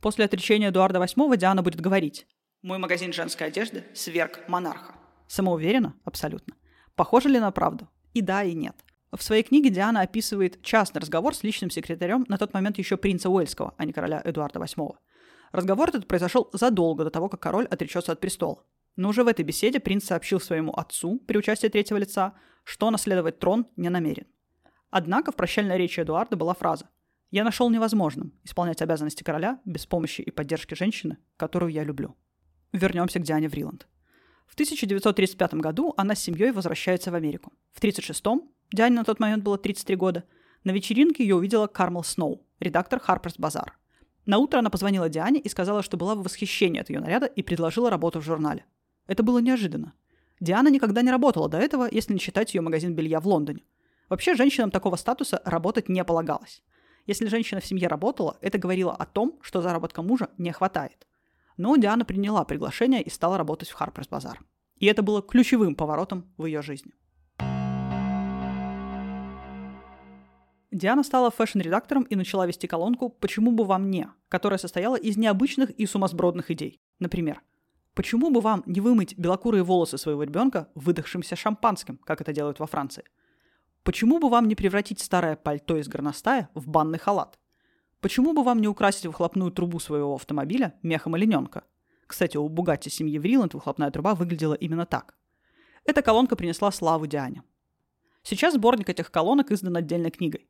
После 0.00 0.24
отречения 0.24 0.68
Эдуарда 0.68 0.98
VIII 0.98 1.36
Диана 1.36 1.62
будет 1.62 1.80
говорить 1.80 2.26
«Мой 2.60 2.78
магазин 2.78 3.12
женской 3.12 3.46
одежды 3.46 3.84
сверг 3.94 4.40
монарха». 4.48 5.01
Самоуверенно? 5.32 5.94
Абсолютно. 6.04 6.54
Похоже 6.94 7.30
ли 7.30 7.40
на 7.40 7.50
правду? 7.52 7.88
И 8.12 8.20
да, 8.20 8.42
и 8.42 8.52
нет. 8.52 8.76
В 9.10 9.22
своей 9.22 9.42
книге 9.42 9.70
Диана 9.70 10.02
описывает 10.02 10.60
частный 10.60 11.00
разговор 11.00 11.34
с 11.34 11.42
личным 11.42 11.70
секретарем 11.70 12.26
на 12.28 12.36
тот 12.36 12.52
момент 12.52 12.76
еще 12.76 12.98
принца 12.98 13.30
Уэльского, 13.30 13.72
а 13.78 13.84
не 13.86 13.94
короля 13.94 14.20
Эдуарда 14.22 14.60
VIII. 14.60 14.94
Разговор 15.52 15.88
этот 15.88 16.06
произошел 16.06 16.50
задолго 16.52 17.04
до 17.04 17.10
того, 17.10 17.30
как 17.30 17.40
король 17.40 17.64
отречется 17.64 18.12
от 18.12 18.20
престола. 18.20 18.62
Но 18.96 19.08
уже 19.08 19.24
в 19.24 19.26
этой 19.26 19.42
беседе 19.42 19.80
принц 19.80 20.04
сообщил 20.04 20.38
своему 20.38 20.74
отцу 20.74 21.18
при 21.26 21.38
участии 21.38 21.68
третьего 21.68 21.96
лица, 21.96 22.34
что 22.62 22.90
наследовать 22.90 23.38
трон 23.38 23.66
не 23.76 23.88
намерен. 23.88 24.26
Однако 24.90 25.32
в 25.32 25.36
прощальной 25.36 25.78
речи 25.78 26.00
Эдуарда 26.00 26.36
была 26.36 26.52
фраза 26.52 26.90
«Я 27.30 27.42
нашел 27.44 27.70
невозможным 27.70 28.34
исполнять 28.44 28.82
обязанности 28.82 29.22
короля 29.22 29.60
без 29.64 29.86
помощи 29.86 30.20
и 30.20 30.30
поддержки 30.30 30.74
женщины, 30.74 31.16
которую 31.38 31.72
я 31.72 31.84
люблю». 31.84 32.16
Вернемся 32.72 33.18
к 33.18 33.22
Диане 33.22 33.48
Вриланд. 33.48 33.88
В 34.52 34.54
1935 34.54 35.54
году 35.54 35.94
она 35.96 36.14
с 36.14 36.20
семьей 36.20 36.52
возвращается 36.52 37.10
в 37.10 37.14
Америку. 37.14 37.54
В 37.72 37.82
1936-м, 37.82 38.42
Диане 38.70 38.96
на 38.96 39.04
тот 39.04 39.18
момент 39.18 39.42
было 39.42 39.56
33 39.56 39.96
года, 39.96 40.24
на 40.62 40.72
вечеринке 40.72 41.24
ее 41.24 41.36
увидела 41.36 41.68
Кармел 41.68 42.04
Сноу, 42.04 42.44
редактор 42.60 43.00
Harper's 43.08 43.38
Bazaar. 43.38 43.70
На 44.26 44.36
утро 44.36 44.58
она 44.58 44.68
позвонила 44.68 45.08
Диане 45.08 45.40
и 45.40 45.48
сказала, 45.48 45.82
что 45.82 45.96
была 45.96 46.14
в 46.14 46.22
восхищении 46.22 46.82
от 46.82 46.90
ее 46.90 47.00
наряда 47.00 47.24
и 47.24 47.42
предложила 47.42 47.88
работу 47.88 48.20
в 48.20 48.24
журнале. 48.24 48.66
Это 49.06 49.22
было 49.22 49.38
неожиданно. 49.38 49.94
Диана 50.38 50.68
никогда 50.68 51.00
не 51.00 51.10
работала 51.10 51.48
до 51.48 51.56
этого, 51.56 51.88
если 51.90 52.12
не 52.12 52.18
считать 52.18 52.52
ее 52.52 52.60
магазин 52.60 52.94
белья 52.94 53.20
в 53.20 53.26
Лондоне. 53.26 53.62
Вообще, 54.10 54.34
женщинам 54.34 54.70
такого 54.70 54.96
статуса 54.96 55.40
работать 55.46 55.88
не 55.88 56.04
полагалось. 56.04 56.62
Если 57.06 57.26
женщина 57.26 57.62
в 57.62 57.66
семье 57.66 57.88
работала, 57.88 58.36
это 58.42 58.58
говорило 58.58 58.92
о 58.92 59.06
том, 59.06 59.38
что 59.40 59.62
заработка 59.62 60.02
мужа 60.02 60.28
не 60.36 60.52
хватает. 60.52 61.06
Но 61.62 61.76
Диана 61.76 62.04
приняла 62.04 62.44
приглашение 62.44 63.00
и 63.00 63.08
стала 63.08 63.38
работать 63.38 63.68
в 63.68 63.74
Харперс 63.74 64.08
Базар. 64.08 64.40
И 64.80 64.86
это 64.86 65.00
было 65.00 65.22
ключевым 65.22 65.76
поворотом 65.76 66.34
в 66.36 66.46
ее 66.46 66.60
жизни. 66.60 66.90
Диана 70.72 71.04
стала 71.04 71.30
фэшн-редактором 71.30 72.02
и 72.02 72.16
начала 72.16 72.48
вести 72.48 72.66
колонку 72.66 73.10
«Почему 73.10 73.52
бы 73.52 73.62
вам 73.62 73.92
не?», 73.92 74.08
которая 74.28 74.58
состояла 74.58 74.96
из 74.96 75.16
необычных 75.16 75.70
и 75.70 75.86
сумасбродных 75.86 76.50
идей. 76.50 76.80
Например, 76.98 77.40
почему 77.94 78.30
бы 78.30 78.40
вам 78.40 78.64
не 78.66 78.80
вымыть 78.80 79.16
белокурые 79.16 79.62
волосы 79.62 79.98
своего 79.98 80.24
ребенка 80.24 80.68
выдохшимся 80.74 81.36
шампанским, 81.36 81.98
как 81.98 82.20
это 82.20 82.32
делают 82.32 82.58
во 82.58 82.66
Франции? 82.66 83.04
Почему 83.84 84.18
бы 84.18 84.28
вам 84.28 84.48
не 84.48 84.56
превратить 84.56 84.98
старое 84.98 85.36
пальто 85.36 85.76
из 85.76 85.86
горностая 85.86 86.48
в 86.54 86.66
банный 86.66 86.98
халат? 86.98 87.38
Почему 88.02 88.32
бы 88.32 88.42
вам 88.42 88.60
не 88.60 88.66
украсить 88.66 89.06
выхлопную 89.06 89.52
трубу 89.52 89.78
своего 89.78 90.16
автомобиля 90.16 90.74
мехом 90.82 91.14
олененка? 91.14 91.62
Кстати, 92.08 92.36
у 92.36 92.48
Бугатти 92.48 92.90
семьи 92.90 93.16
Вриланд 93.16 93.54
выхлопная 93.54 93.92
труба 93.92 94.16
выглядела 94.16 94.54
именно 94.54 94.86
так. 94.86 95.14
Эта 95.84 96.02
колонка 96.02 96.34
принесла 96.34 96.72
славу 96.72 97.06
Диане. 97.06 97.44
Сейчас 98.24 98.54
сборник 98.54 98.88
этих 98.88 99.12
колонок 99.12 99.52
издан 99.52 99.76
отдельной 99.76 100.10
книгой. 100.10 100.48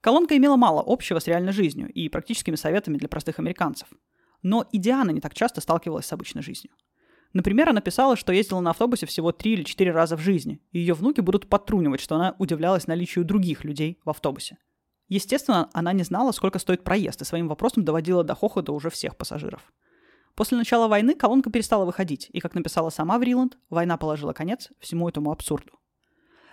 Колонка 0.00 0.36
имела 0.36 0.56
мало 0.56 0.82
общего 0.84 1.20
с 1.20 1.28
реальной 1.28 1.52
жизнью 1.52 1.88
и 1.92 2.08
практическими 2.08 2.56
советами 2.56 2.96
для 2.96 3.08
простых 3.08 3.38
американцев. 3.38 3.88
Но 4.42 4.66
и 4.72 4.78
Диана 4.78 5.10
не 5.10 5.20
так 5.20 5.34
часто 5.34 5.60
сталкивалась 5.60 6.06
с 6.06 6.12
обычной 6.12 6.42
жизнью. 6.42 6.72
Например, 7.32 7.68
она 7.68 7.80
писала, 7.80 8.16
что 8.16 8.32
ездила 8.32 8.58
на 8.58 8.70
автобусе 8.70 9.06
всего 9.06 9.30
три 9.30 9.52
или 9.52 9.62
четыре 9.62 9.92
раза 9.92 10.16
в 10.16 10.20
жизни, 10.20 10.60
и 10.72 10.80
ее 10.80 10.94
внуки 10.94 11.20
будут 11.20 11.48
подтрунивать, 11.48 12.00
что 12.00 12.16
она 12.16 12.34
удивлялась 12.38 12.88
наличию 12.88 13.24
других 13.24 13.62
людей 13.62 14.00
в 14.04 14.10
автобусе. 14.10 14.58
Естественно, 15.08 15.70
она 15.72 15.92
не 15.92 16.02
знала, 16.02 16.32
сколько 16.32 16.58
стоит 16.58 16.84
проезд, 16.84 17.22
и 17.22 17.24
своим 17.24 17.48
вопросом 17.48 17.84
доводила 17.84 18.24
до 18.24 18.34
хохота 18.34 18.72
уже 18.72 18.90
всех 18.90 19.16
пассажиров. 19.16 19.72
После 20.34 20.56
начала 20.56 20.86
войны 20.86 21.14
колонка 21.14 21.50
перестала 21.50 21.84
выходить, 21.84 22.28
и, 22.32 22.40
как 22.40 22.54
написала 22.54 22.90
сама 22.90 23.18
Вриланд, 23.18 23.58
война 23.70 23.96
положила 23.96 24.32
конец 24.32 24.68
всему 24.78 25.08
этому 25.08 25.32
абсурду. 25.32 25.72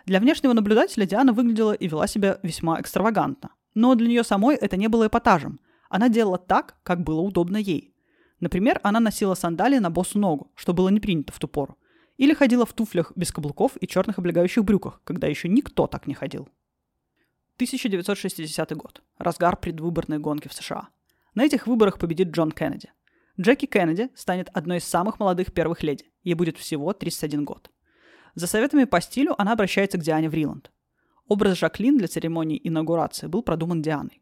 Для 0.06 0.20
внешнего 0.20 0.54
наблюдателя 0.54 1.06
Диана 1.06 1.34
выглядела 1.34 1.74
и 1.74 1.88
вела 1.88 2.08
себя 2.08 2.40
весьма 2.44 2.80
экстравагантно. 2.80 3.52
Но 3.74 3.96
для 3.96 4.08
нее 4.08 4.24
самой 4.24 4.56
это 4.56 4.78
не 4.78 4.88
было 4.88 5.08
эпатажем. 5.08 5.60
Она 5.90 6.10
делала 6.10 6.38
так, 6.38 6.78
как 6.84 7.04
было 7.04 7.22
удобно 7.22 7.58
ей. 7.58 7.94
Например, 8.40 8.80
она 8.84 9.00
носила 9.00 9.34
сандалии 9.34 9.80
на 9.80 9.90
босу 9.90 10.20
ногу, 10.20 10.52
что 10.56 10.74
было 10.74 10.90
не 10.90 11.00
принято 11.00 11.34
в 11.34 11.40
ту 11.40 11.48
пору. 11.48 11.78
Или 12.18 12.34
ходила 12.34 12.66
в 12.66 12.74
туфлях 12.74 13.12
без 13.16 13.32
каблуков 13.32 13.74
и 13.82 13.88
черных 13.88 14.20
облегающих 14.20 14.64
брюках, 14.64 15.02
когда 15.04 15.28
еще 15.28 15.50
никто 15.50 15.88
так 15.88 16.08
не 16.08 16.14
ходил. 16.14 16.48
1960 17.56 18.76
год. 18.76 19.02
Разгар 19.18 19.56
предвыборной 19.56 20.20
гонки 20.20 20.50
в 20.50 20.54
США. 20.54 20.90
На 21.36 21.46
этих 21.46 21.68
выборах 21.68 22.00
победит 22.00 22.30
Джон 22.30 22.52
Кеннеди. 22.52 22.92
Джеки 23.40 23.66
Кеннеди 23.66 24.10
станет 24.14 24.50
одной 24.54 24.78
из 24.78 24.84
самых 24.84 25.20
молодых 25.20 25.54
первых 25.54 25.82
леди. 25.82 26.12
Ей 26.24 26.34
будет 26.34 26.58
всего 26.58 26.92
31 26.92 27.46
год. 27.46 27.70
За 28.34 28.48
советами 28.48 28.84
по 28.84 29.00
стилю 29.00 29.36
она 29.38 29.54
обращается 29.54 29.98
к 29.98 30.02
Диане 30.02 30.30
Вриланд. 30.30 30.70
Образ 31.30 31.58
Жаклин 31.58 31.98
для 31.98 32.10
церемонии 32.10 32.60
инаугурации 32.62 33.28
был 33.28 33.42
продуман 33.42 33.82
Дианой. 33.82 34.22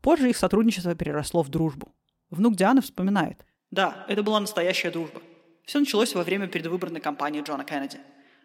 Позже 0.00 0.30
их 0.30 0.36
сотрудничество 0.36 0.96
переросло 0.96 1.42
в 1.42 1.50
дружбу. 1.50 1.94
Внук 2.30 2.56
Дианы 2.56 2.82
вспоминает. 2.82 3.44
«Да, 3.70 4.04
это 4.08 4.24
была 4.24 4.40
настоящая 4.40 4.90
дружба. 4.90 5.22
Все 5.64 5.78
началось 5.78 6.14
во 6.14 6.24
время 6.24 6.48
предвыборной 6.48 7.00
кампании 7.00 7.42
Джона 7.42 7.64
Кеннеди. 7.64 7.98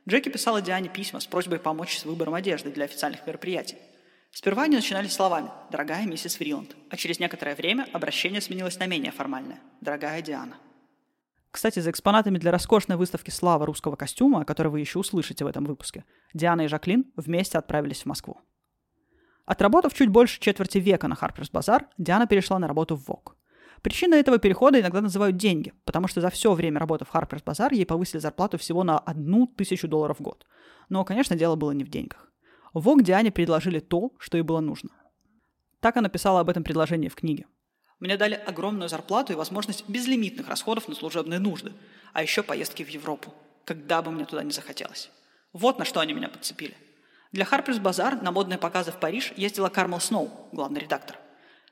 Джеки 0.07 0.29
писала 0.29 0.62
Диане 0.62 0.89
письма 0.89 1.19
с 1.19 1.25
просьбой 1.25 1.59
помочь 1.59 1.98
с 1.98 2.05
выбором 2.05 2.36
одежды 2.36 2.71
для 2.71 2.86
официальных 2.86 3.25
мероприятий. 3.25 3.77
Сперва 4.31 4.63
они 4.63 4.75
начинались 4.75 5.13
словами 5.13 5.50
«Дорогая 5.71 6.05
миссис 6.05 6.36
Фриланд», 6.36 6.75
а 6.89 6.98
через 6.98 7.19
некоторое 7.19 7.55
время 7.55 7.88
обращение 7.93 8.41
сменилось 8.41 8.79
на 8.79 8.86
менее 8.86 9.12
формальное 9.12 9.59
«Дорогая 9.81 10.21
Диана». 10.21 10.57
Кстати, 11.51 11.79
за 11.79 11.89
экспонатами 11.89 12.38
для 12.38 12.51
роскошной 12.51 12.95
выставки 12.95 13.31
«Слава 13.31 13.65
русского 13.65 13.95
костюма», 13.95 14.41
о 14.41 14.45
которой 14.45 14.67
вы 14.67 14.79
еще 14.81 15.00
услышите 15.00 15.43
в 15.43 15.48
этом 15.48 15.65
выпуске, 15.65 16.05
Диана 16.33 16.62
и 16.62 16.67
Жаклин 16.67 17.12
вместе 17.15 17.57
отправились 17.57 18.03
в 18.03 18.05
Москву. 18.05 18.39
Отработав 19.45 19.95
чуть 19.95 20.09
больше 20.09 20.39
четверти 20.39 20.77
века 20.77 21.07
на 21.07 21.15
Harper's 21.15 21.51
Bazaar, 21.51 21.88
Диана 21.98 22.27
перешла 22.27 22.59
на 22.59 22.67
работу 22.67 22.95
в 22.95 23.09
Vogue. 23.09 23.33
Причиной 23.81 24.19
этого 24.19 24.38
перехода 24.38 24.79
иногда 24.79 25.01
называют 25.01 25.38
деньги, 25.38 25.74
потому 25.86 26.07
что 26.07 26.21
за 26.21 26.29
все 26.29 26.53
время 26.53 26.79
работы 26.79 27.05
в 27.05 27.15
Harper's 27.15 27.43
Bazaar 27.43 27.74
ей 27.74 27.86
повысили 27.86 28.19
зарплату 28.19 28.59
всего 28.59 28.83
на 28.83 29.00
одну 29.00 29.48
тысячу 29.48 29.88
долларов 29.88 30.19
в 30.19 30.21
год. 30.21 30.45
Но, 30.89 31.03
конечно, 31.03 31.36
дело 31.36 31.55
было 31.55 31.71
не 31.71 31.83
в 31.83 31.89
деньгах. 31.89 32.28
В 32.73 32.88
Vogue 32.88 33.03
Диане 33.03 33.31
предложили 33.31 33.79
то, 33.79 34.11
что 34.19 34.38
ей 34.38 34.43
было 34.43 34.59
нужно. 34.59 34.89
Так 35.79 35.97
она 35.97 36.09
писала 36.09 36.41
об 36.41 36.49
этом 36.49 36.63
предложении 36.63 37.09
в 37.09 37.15
книге. 37.15 37.45
Мне 37.99 38.15
дали 38.15 38.35
огромную 38.35 38.89
зарплату 38.89 39.33
и 39.33 39.35
возможность 39.35 39.88
безлимитных 39.89 40.47
расходов 40.47 40.88
на 40.88 40.95
служебные 40.95 41.39
нужды, 41.39 41.73
а 42.13 42.21
еще 42.21 42.43
поездки 42.43 42.83
в 42.83 42.89
Европу, 42.89 43.33
когда 43.65 44.01
бы 44.01 44.11
мне 44.11 44.25
туда 44.25 44.43
не 44.43 44.51
захотелось. 44.51 45.09
Вот 45.51 45.79
на 45.79 45.85
что 45.85 45.99
они 45.99 46.13
меня 46.13 46.29
подцепили. 46.29 46.75
Для 47.31 47.45
Harper's 47.45 47.81
Bazaar 47.81 48.23
на 48.23 48.31
модные 48.31 48.57
показы 48.57 48.91
в 48.91 48.99
Париж 48.99 49.33
ездила 49.35 49.69
Кармел 49.69 49.99
Сноу, 49.99 50.31
главный 50.51 50.81
редактор. 50.81 51.17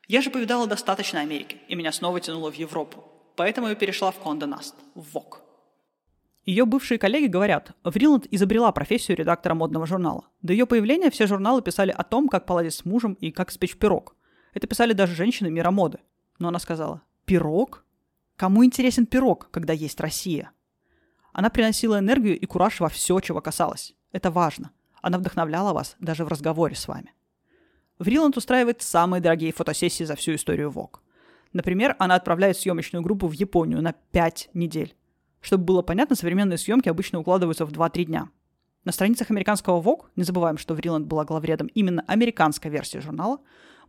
Я 0.07 0.21
же 0.21 0.29
повидала 0.29 0.67
достаточно 0.67 1.19
Америки, 1.19 1.57
и 1.67 1.75
меня 1.75 1.91
снова 1.91 2.19
тянуло 2.19 2.51
в 2.51 2.55
Европу. 2.55 3.03
Поэтому 3.35 3.67
я 3.67 3.75
перешла 3.75 4.11
в 4.11 4.19
Condé 4.19 4.47
Nast, 4.47 4.73
в 4.95 5.15
Vogue. 5.15 5.46
Ее 6.47 6.65
бывшие 6.65 6.97
коллеги 6.97 7.25
говорят, 7.25 7.73
Вриланд 7.83 8.25
изобрела 8.31 8.71
профессию 8.71 9.17
редактора 9.17 9.53
модного 9.53 9.85
журнала. 9.85 10.29
До 10.41 10.53
ее 10.53 10.65
появления 10.65 11.11
все 11.11 11.27
журналы 11.27 11.61
писали 11.61 11.91
о 11.91 12.05
том, 12.05 12.29
как 12.29 12.45
поладить 12.45 12.73
с 12.73 12.85
мужем 12.85 13.17
и 13.19 13.31
как 13.31 13.51
спечь 13.51 13.75
пирог. 13.75 14.15
Это 14.53 14.65
писали 14.65 14.93
даже 14.93 15.13
женщины 15.13 15.51
мира 15.51 15.71
моды. 15.71 15.99
Но 16.39 16.47
она 16.47 16.59
сказала, 16.59 17.01
пирог? 17.25 17.83
Кому 18.37 18.63
интересен 18.63 19.05
пирог, 19.05 19.49
когда 19.51 19.73
есть 19.73 19.99
Россия? 19.99 20.51
Она 21.33 21.49
приносила 21.49 21.99
энергию 21.99 22.39
и 22.39 22.45
кураж 22.45 22.79
во 22.79 22.87
все, 22.87 23.19
чего 23.19 23.41
касалась. 23.41 23.93
Это 24.13 24.31
важно. 24.31 24.71
Она 25.01 25.17
вдохновляла 25.17 25.73
вас 25.73 25.97
даже 25.99 26.23
в 26.23 26.29
разговоре 26.29 26.77
с 26.77 26.87
вами. 26.87 27.13
Вриланд 27.99 28.37
устраивает 28.37 28.81
самые 28.81 29.19
дорогие 29.19 29.51
фотосессии 29.51 30.05
за 30.05 30.15
всю 30.15 30.35
историю 30.35 30.69
ВОК. 30.71 31.03
Например, 31.51 31.97
она 31.99 32.15
отправляет 32.15 32.57
съемочную 32.57 33.03
группу 33.03 33.27
в 33.27 33.33
Японию 33.33 33.81
на 33.81 33.91
5 33.91 34.51
недель. 34.53 34.95
Чтобы 35.41 35.63
было 35.63 35.81
понятно, 35.81 36.15
современные 36.15 36.57
съемки 36.57 36.89
обычно 36.89 37.19
укладываются 37.19 37.65
в 37.65 37.71
2-3 37.71 38.03
дня. 38.05 38.29
На 38.83 38.91
страницах 38.91 39.29
американского 39.31 39.81
Vogue, 39.81 40.05
не 40.15 40.23
забываем, 40.23 40.57
что 40.57 40.73
Вриланд 40.73 41.07
была 41.07 41.25
главредом 41.25 41.67
именно 41.67 42.03
американской 42.07 42.71
версии 42.71 42.99
журнала, 42.99 43.39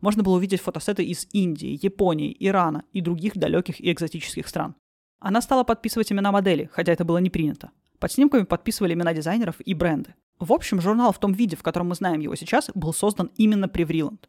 можно 0.00 0.22
было 0.22 0.36
увидеть 0.36 0.60
фотосеты 0.60 1.04
из 1.04 1.26
Индии, 1.32 1.78
Японии, 1.82 2.36
Ирана 2.38 2.84
и 2.92 3.00
других 3.00 3.36
далеких 3.36 3.80
и 3.80 3.90
экзотических 3.92 4.46
стран. 4.48 4.74
Она 5.20 5.40
стала 5.40 5.64
подписывать 5.64 6.12
имена 6.12 6.30
моделей, 6.30 6.68
хотя 6.72 6.92
это 6.92 7.04
было 7.04 7.18
не 7.18 7.30
принято. 7.30 7.70
Под 7.98 8.12
снимками 8.12 8.44
подписывали 8.44 8.94
имена 8.94 9.12
дизайнеров 9.12 9.60
и 9.60 9.74
бренды. 9.74 10.14
В 10.38 10.52
общем, 10.52 10.80
журнал 10.80 11.12
в 11.12 11.18
том 11.18 11.32
виде, 11.32 11.56
в 11.56 11.62
котором 11.62 11.88
мы 11.88 11.96
знаем 11.96 12.20
его 12.20 12.36
сейчас, 12.36 12.70
был 12.74 12.92
создан 12.92 13.30
именно 13.36 13.68
при 13.68 13.82
Вриланд. 13.82 14.28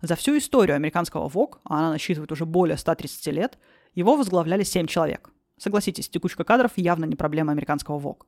За 0.00 0.16
всю 0.16 0.38
историю 0.38 0.76
американского 0.76 1.28
Vogue, 1.28 1.58
а 1.64 1.80
она 1.80 1.90
насчитывает 1.90 2.32
уже 2.32 2.46
более 2.46 2.78
130 2.78 3.26
лет, 3.34 3.58
его 3.94 4.16
возглавляли 4.16 4.62
7 4.62 4.86
человек. 4.86 5.30
Согласитесь, 5.60 6.08
текучка 6.08 6.42
кадров 6.42 6.72
явно 6.74 7.04
не 7.04 7.14
проблема 7.14 7.52
американского 7.52 8.00
Vogue. 8.00 8.24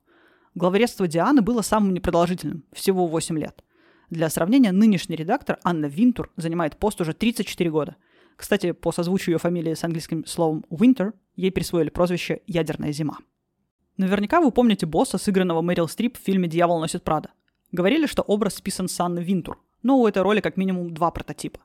Главредство 0.55 1.09
Дианы 1.09 1.43
было 1.43 1.63
самым 1.63 1.93
непродолжительным, 1.93 2.63
всего 2.73 3.09
8 3.09 3.37
лет– 3.37 3.65
для 4.13 4.29
сравнения, 4.29 4.73
нынешний 4.73 5.17
редактор 5.17 5.59
Анна 5.65 5.87
Винтур 5.87 6.31
занимает 6.37 6.77
пост 6.77 7.01
уже 7.01 7.15
34 7.15 7.71
года. 7.71 7.97
Кстати, 8.37 8.73
по 8.73 8.93
созвучию 8.93 9.33
ее 9.33 9.39
фамилии 9.39 9.73
с 9.73 9.85
английским 9.85 10.27
словом 10.27 10.67
Winter, 10.69 11.15
ей 11.35 11.51
присвоили 11.51 11.89
прозвище 11.89 12.43
«Ядерная 12.47 12.93
зима». 12.93 13.17
Наверняка 13.97 14.43
вы 14.43 14.51
помните 14.51 14.85
босса, 14.85 15.17
сыгранного 15.17 15.63
Мэрил 15.63 15.89
Стрип 15.89 16.19
в 16.19 16.21
фильме 16.21 16.47
«Дьявол 16.47 16.79
носит 16.79 17.05
Прада». 17.05 17.31
Говорили, 17.73 18.05
что 18.05 18.21
образ 18.21 18.57
списан 18.57 18.87
с 18.87 19.01
Анны 19.01 19.21
Винтур, 19.21 19.59
но 19.83 19.99
у 19.99 20.07
этой 20.07 20.23
роли 20.23 20.41
как 20.41 20.59
минимум 20.59 20.93
два 20.93 21.11
прототипа. 21.11 21.61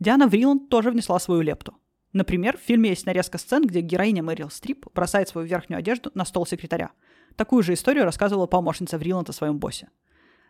Диана 0.00 0.26
Вриланд 0.26 0.70
тоже 0.70 0.90
внесла 0.90 1.20
свою 1.20 1.42
лепту. 1.42 1.76
Например, 2.12 2.58
в 2.58 2.60
фильме 2.60 2.90
есть 2.90 3.06
нарезка 3.06 3.38
сцен, 3.38 3.66
где 3.66 3.80
героиня 3.80 4.22
Мэрил 4.22 4.50
Стрип 4.50 4.86
бросает 4.94 5.28
свою 5.28 5.46
верхнюю 5.46 5.78
одежду 5.78 6.10
на 6.14 6.24
стол 6.24 6.46
секретаря. 6.46 6.90
Такую 7.36 7.62
же 7.62 7.72
историю 7.72 8.04
рассказывала 8.04 8.46
помощница 8.46 8.98
Вриланд 8.98 9.30
о 9.30 9.32
своем 9.32 9.58
боссе. 9.58 9.88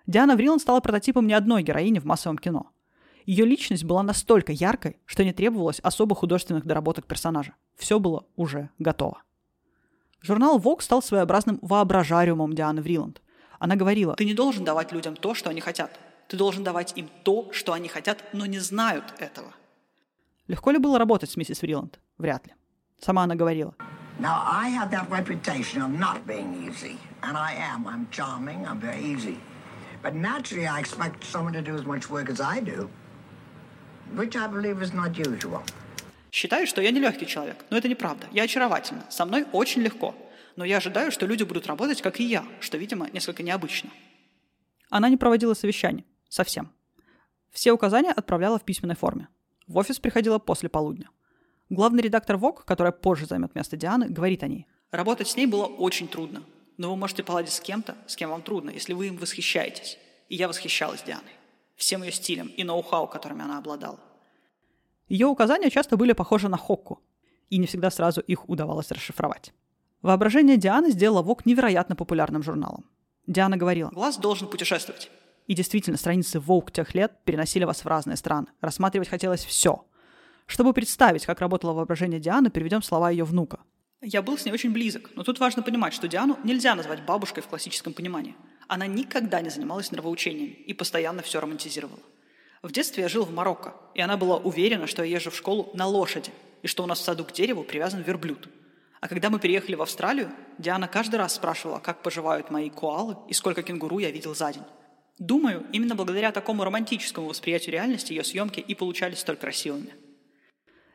Диана 0.06 0.34
Вриланд 0.34 0.60
стала 0.60 0.80
прототипом 0.80 1.28
не 1.28 1.34
одной 1.34 1.62
героини 1.62 2.00
в 2.00 2.04
массовом 2.04 2.38
кино. 2.38 2.70
Ее 3.24 3.44
личность 3.44 3.84
была 3.84 4.02
настолько 4.02 4.50
яркой, 4.50 4.96
что 5.06 5.22
не 5.22 5.32
требовалось 5.32 5.78
особо 5.78 6.16
художественных 6.16 6.66
доработок 6.66 7.06
персонажа. 7.06 7.54
Все 7.76 8.00
было 8.00 8.26
уже 8.34 8.70
готово. 8.80 9.22
Журнал 10.20 10.58
Vogue 10.58 10.82
стал 10.82 11.02
своеобразным 11.02 11.60
воображариумом 11.62 12.54
Дианы 12.54 12.82
Вриланд. 12.82 13.22
Она 13.60 13.76
говорила, 13.76 14.16
«Ты 14.16 14.24
не 14.24 14.34
должен 14.34 14.64
давать 14.64 14.90
людям 14.90 15.14
то, 15.14 15.34
что 15.34 15.50
они 15.50 15.60
хотят. 15.60 15.96
Ты 16.26 16.36
должен 16.36 16.64
давать 16.64 16.94
им 16.96 17.08
то, 17.22 17.52
что 17.52 17.72
они 17.72 17.88
хотят, 17.88 18.24
но 18.32 18.46
не 18.46 18.58
знают 18.58 19.04
этого». 19.18 19.52
Легко 20.52 20.70
ли 20.70 20.76
было 20.76 20.98
работать 20.98 21.30
с 21.30 21.36
миссис 21.38 21.62
Вриланд? 21.62 21.98
Вряд 22.18 22.46
ли. 22.46 22.52
Сама 23.00 23.22
она 23.22 23.34
говорила, 23.34 23.74
Now, 24.20 24.42
I 24.44 24.68
have 24.68 24.90
that 24.90 25.08
reputation 25.08 25.80
of 25.80 25.98
not 25.98 26.26
being 26.26 26.68
easy. 26.68 26.98
And 27.22 27.38
I 27.38 27.54
am. 27.54 27.86
I'm 27.86 28.06
charming. 28.10 28.66
I'm 28.66 28.78
very 28.78 29.00
easy. 29.02 29.38
But 30.02 30.14
naturally, 30.14 30.66
I 30.66 30.80
expect 30.80 31.24
someone 31.24 31.54
to 31.54 31.62
do 31.62 31.74
as 31.74 31.86
much 31.86 32.10
work 32.10 32.28
as 32.28 32.38
I 32.38 32.60
do, 32.60 32.90
which 34.14 34.36
I 34.36 34.46
believe 34.46 34.82
is 34.82 34.92
not 34.92 35.16
usual. 35.16 35.62
Считаю, 36.30 36.66
что 36.66 36.82
я 36.82 36.90
не 36.90 37.00
легкий 37.00 37.26
человек, 37.26 37.64
но 37.70 37.78
это 37.78 37.88
неправда. 37.88 38.26
Я 38.30 38.42
очаровательна. 38.42 39.06
Со 39.08 39.24
мной 39.24 39.46
очень 39.52 39.80
легко. 39.80 40.14
Но 40.56 40.66
я 40.66 40.76
ожидаю, 40.76 41.10
что 41.12 41.24
люди 41.24 41.44
будут 41.44 41.66
работать, 41.66 42.02
как 42.02 42.20
и 42.20 42.24
я, 42.24 42.44
что, 42.60 42.76
видимо, 42.76 43.08
несколько 43.10 43.42
необычно. 43.42 43.88
Она 44.90 45.08
не 45.08 45.16
проводила 45.16 45.54
совещаний. 45.54 46.04
Совсем. 46.28 46.70
Все 47.50 47.72
указания 47.72 48.12
отправляла 48.12 48.58
в 48.58 48.64
письменной 48.64 48.96
форме. 48.96 49.28
В 49.72 49.78
офис 49.78 49.98
приходила 49.98 50.38
после 50.38 50.68
полудня. 50.68 51.08
Главный 51.70 52.02
редактор 52.02 52.36
ВОК, 52.36 52.66
которая 52.66 52.92
позже 52.92 53.24
займет 53.24 53.54
место 53.54 53.74
Дианы, 53.74 54.06
говорит 54.06 54.42
о 54.42 54.46
ней. 54.46 54.66
Работать 54.90 55.28
с 55.28 55.36
ней 55.36 55.46
было 55.46 55.64
очень 55.64 56.08
трудно. 56.08 56.42
Но 56.76 56.90
вы 56.90 56.96
можете 56.96 57.22
поладить 57.22 57.54
с 57.54 57.60
кем-то, 57.60 57.96
с 58.06 58.14
кем 58.14 58.28
вам 58.28 58.42
трудно, 58.42 58.68
если 58.68 58.92
вы 58.92 59.06
им 59.06 59.16
восхищаетесь. 59.16 59.96
И 60.28 60.36
я 60.36 60.46
восхищалась 60.46 61.02
Дианой. 61.02 61.32
Всем 61.74 62.02
ее 62.02 62.12
стилем 62.12 62.48
и 62.48 62.64
ноу-хау, 62.64 63.06
которыми 63.06 63.44
она 63.44 63.56
обладала. 63.56 63.98
Ее 65.08 65.26
указания 65.26 65.70
часто 65.70 65.96
были 65.96 66.12
похожи 66.12 66.50
на 66.50 66.58
Хокку, 66.58 67.00
и 67.48 67.56
не 67.56 67.66
всегда 67.66 67.90
сразу 67.90 68.20
их 68.20 68.46
удавалось 68.50 68.90
расшифровать. 68.90 69.54
Воображение 70.02 70.58
Дианы 70.58 70.90
сделало 70.90 71.22
ВОК 71.22 71.46
невероятно 71.46 71.96
популярным 71.96 72.42
журналом. 72.42 72.84
Диана 73.26 73.56
говорила, 73.56 73.88
«Глаз 73.88 74.18
должен 74.18 74.48
путешествовать». 74.48 75.10
И 75.46 75.54
действительно, 75.54 75.96
страницы 75.96 76.38
Vogue 76.38 76.70
тех 76.70 76.94
лет 76.94 77.12
переносили 77.24 77.64
вас 77.64 77.84
в 77.84 77.88
разные 77.88 78.16
страны. 78.16 78.48
Рассматривать 78.60 79.08
хотелось 79.08 79.44
все. 79.44 79.84
Чтобы 80.46 80.72
представить, 80.72 81.26
как 81.26 81.40
работало 81.40 81.72
воображение 81.72 82.20
Дианы, 82.20 82.50
переведем 82.50 82.82
слова 82.82 83.10
ее 83.10 83.24
внука. 83.24 83.60
Я 84.00 84.20
был 84.20 84.36
с 84.36 84.44
ней 84.44 84.52
очень 84.52 84.72
близок, 84.72 85.10
но 85.14 85.22
тут 85.22 85.38
важно 85.38 85.62
понимать, 85.62 85.94
что 85.94 86.08
Диану 86.08 86.36
нельзя 86.42 86.74
назвать 86.74 87.04
бабушкой 87.04 87.42
в 87.42 87.46
классическом 87.46 87.92
понимании. 87.92 88.34
Она 88.66 88.86
никогда 88.86 89.40
не 89.40 89.48
занималась 89.48 89.92
нравоучением 89.92 90.54
и 90.66 90.74
постоянно 90.74 91.22
все 91.22 91.40
романтизировала. 91.40 92.00
В 92.62 92.72
детстве 92.72 93.04
я 93.04 93.08
жил 93.08 93.24
в 93.24 93.32
Марокко, 93.32 93.74
и 93.94 94.00
она 94.00 94.16
была 94.16 94.36
уверена, 94.36 94.86
что 94.86 95.02
я 95.04 95.16
езжу 95.16 95.30
в 95.30 95.36
школу 95.36 95.70
на 95.74 95.86
лошади, 95.86 96.30
и 96.62 96.66
что 96.66 96.82
у 96.82 96.86
нас 96.86 97.00
в 97.00 97.02
саду 97.02 97.24
к 97.24 97.32
дереву 97.32 97.64
привязан 97.64 98.02
верблюд. 98.02 98.48
А 99.00 99.08
когда 99.08 99.30
мы 99.30 99.40
переехали 99.40 99.74
в 99.74 99.82
Австралию, 99.82 100.30
Диана 100.58 100.86
каждый 100.86 101.16
раз 101.16 101.34
спрашивала, 101.34 101.78
как 101.78 102.02
поживают 102.02 102.50
мои 102.50 102.70
коалы 102.70 103.16
и 103.28 103.34
сколько 103.34 103.62
кенгуру 103.62 103.98
я 103.98 104.10
видел 104.10 104.34
за 104.34 104.52
день. 104.52 104.62
Думаю, 105.22 105.64
именно 105.72 105.94
благодаря 105.94 106.32
такому 106.32 106.64
романтическому 106.64 107.28
восприятию 107.28 107.74
реальности 107.74 108.12
ее 108.12 108.24
съемки 108.24 108.58
и 108.58 108.74
получались 108.74 109.20
столь 109.20 109.36
красивыми. 109.36 109.94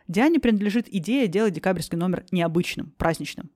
Диане 0.10 0.42
принадлежит 0.42 0.94
идея 0.94 1.28
делать 1.28 1.54
декабрьский 1.54 1.98
номер 1.98 2.26
необычным, 2.32 2.92
праздничным. 2.98 3.50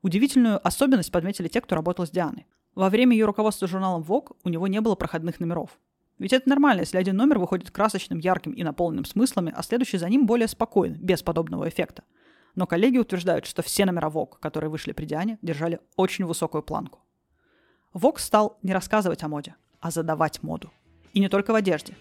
Удивительную 0.00 0.66
особенность 0.66 1.12
подметили 1.12 1.48
те, 1.48 1.60
кто 1.60 1.76
работал 1.76 2.06
с 2.06 2.10
Дианой. 2.10 2.46
Во 2.74 2.88
время 2.88 3.14
ее 3.14 3.26
руководства 3.26 3.68
журналом 3.68 4.00
Vogue 4.02 4.34
у 4.44 4.48
него 4.48 4.66
не 4.66 4.80
было 4.80 4.94
проходных 4.94 5.40
номеров. 5.40 5.78
Ведь 6.18 6.32
это 6.32 6.48
нормально, 6.48 6.80
если 6.80 6.96
один 6.96 7.18
номер 7.18 7.38
выходит 7.38 7.70
красочным, 7.70 8.18
ярким 8.18 8.52
и 8.52 8.62
наполненным 8.62 9.04
смыслами, 9.04 9.52
а 9.54 9.62
следующий 9.62 9.98
за 9.98 10.08
ним 10.08 10.24
более 10.24 10.48
спокойный, 10.48 10.98
без 10.98 11.22
подобного 11.22 11.68
эффекта. 11.68 12.02
Но 12.54 12.66
коллеги 12.66 12.96
утверждают, 12.96 13.44
что 13.44 13.60
все 13.60 13.84
номера 13.84 14.08
Vogue, 14.08 14.38
которые 14.40 14.70
вышли 14.70 14.92
при 14.92 15.04
Диане, 15.04 15.38
держали 15.42 15.80
очень 15.96 16.24
высокую 16.24 16.62
планку. 16.62 17.00
Vogue 17.92 18.18
стал 18.18 18.58
не 18.62 18.72
рассказывать 18.72 19.22
о 19.22 19.28
моде, 19.28 19.54
а 19.84 19.90
задавать 19.90 20.42
моду. 20.42 20.72
И 21.12 21.20
не 21.20 21.28
только 21.28 21.52
в 21.52 21.54
одежде. 21.54 21.94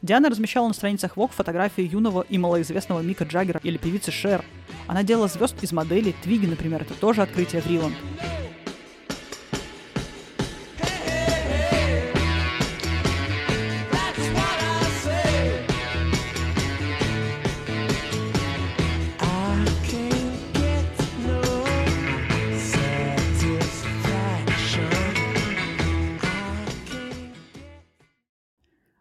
Диана 0.00 0.30
размещала 0.30 0.68
на 0.68 0.72
страницах 0.72 1.16
Vogue 1.16 1.32
фотографии 1.34 1.82
юного 1.82 2.22
и 2.22 2.38
малоизвестного 2.38 3.00
Мика 3.00 3.24
Джаггера 3.24 3.60
или 3.62 3.76
певицы 3.76 4.10
Шер. 4.10 4.42
Она 4.86 5.02
делала 5.02 5.28
звезд 5.28 5.62
из 5.62 5.70
моделей, 5.70 6.14
Твиги, 6.22 6.46
например, 6.46 6.80
это 6.80 6.94
тоже 6.94 7.20
открытие 7.20 7.60
в 7.60 7.66
Риланд. 7.66 7.94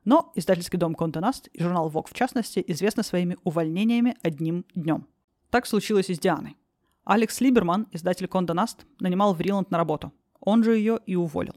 Но 0.06 0.32
издательский 0.36 0.78
дом 0.78 0.94
Конте 0.94 1.20
Наст 1.20 1.50
и 1.52 1.62
журнал 1.62 1.90
Vogue 1.90 2.08
в 2.10 2.14
частности 2.14 2.64
известны 2.68 3.04
своими 3.04 3.38
увольнениями 3.44 4.16
одним 4.22 4.66
днем. 4.76 5.08
Так 5.50 5.66
случилось 5.66 6.10
и 6.10 6.14
с 6.14 6.20
Дианой. 6.20 6.58
Алекс 7.04 7.42
Либерман, 7.42 7.88
издатель 7.92 8.28
Конте 8.28 8.54
Наст, 8.54 8.86
нанимал 9.00 9.34
в 9.34 9.42
Риланд 9.42 9.72
на 9.72 9.78
работу. 9.78 10.14
Он 10.40 10.64
же 10.64 10.78
ее 10.78 11.00
и 11.06 11.16
уволил. 11.16 11.56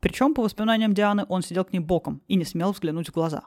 Причем, 0.00 0.34
по 0.34 0.42
воспоминаниям 0.42 0.94
Дианы, 0.94 1.26
он 1.28 1.42
сидел 1.42 1.64
к 1.64 1.72
ней 1.72 1.78
боком 1.78 2.22
и 2.26 2.34
не 2.34 2.44
смел 2.44 2.72
взглянуть 2.72 3.08
в 3.08 3.12
глаза. 3.12 3.44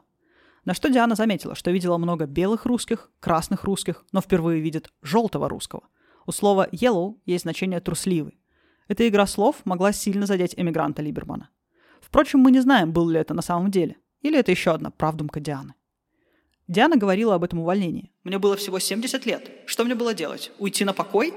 На 0.64 0.74
что 0.74 0.88
Диана 0.88 1.14
заметила, 1.14 1.54
что 1.54 1.70
видела 1.70 1.98
много 1.98 2.26
белых 2.26 2.66
русских, 2.66 3.10
красных 3.20 3.64
русских, 3.64 4.04
но 4.12 4.20
впервые 4.20 4.60
видит 4.60 4.90
желтого 5.02 5.48
русского. 5.48 5.88
У 6.24 6.32
слова 6.32 6.68
«yellow» 6.72 7.16
есть 7.24 7.42
значение 7.42 7.80
«трусливый». 7.80 8.40
Эта 8.88 9.06
игра 9.06 9.26
слов 9.26 9.56
могла 9.64 9.92
сильно 9.92 10.26
задеть 10.26 10.54
эмигранта 10.56 11.02
Либермана. 11.02 11.50
Впрочем, 12.00 12.40
мы 12.40 12.50
не 12.50 12.60
знаем, 12.60 12.92
был 12.92 13.08
ли 13.08 13.20
это 13.20 13.34
на 13.34 13.42
самом 13.42 13.70
деле. 13.70 13.96
Или 14.26 14.40
это 14.40 14.50
еще 14.50 14.72
одна 14.72 14.90
правдумка 14.90 15.38
Дианы? 15.38 15.74
Диана 16.66 16.96
говорила 16.96 17.36
об 17.36 17.44
этом 17.44 17.60
увольнении. 17.60 18.10
«Мне 18.24 18.40
было 18.40 18.56
всего 18.56 18.80
70 18.80 19.24
лет. 19.24 19.48
Что 19.66 19.84
мне 19.84 19.94
было 19.94 20.14
делать? 20.14 20.50
Уйти 20.58 20.84
на 20.84 20.92
покой?» 20.92 21.32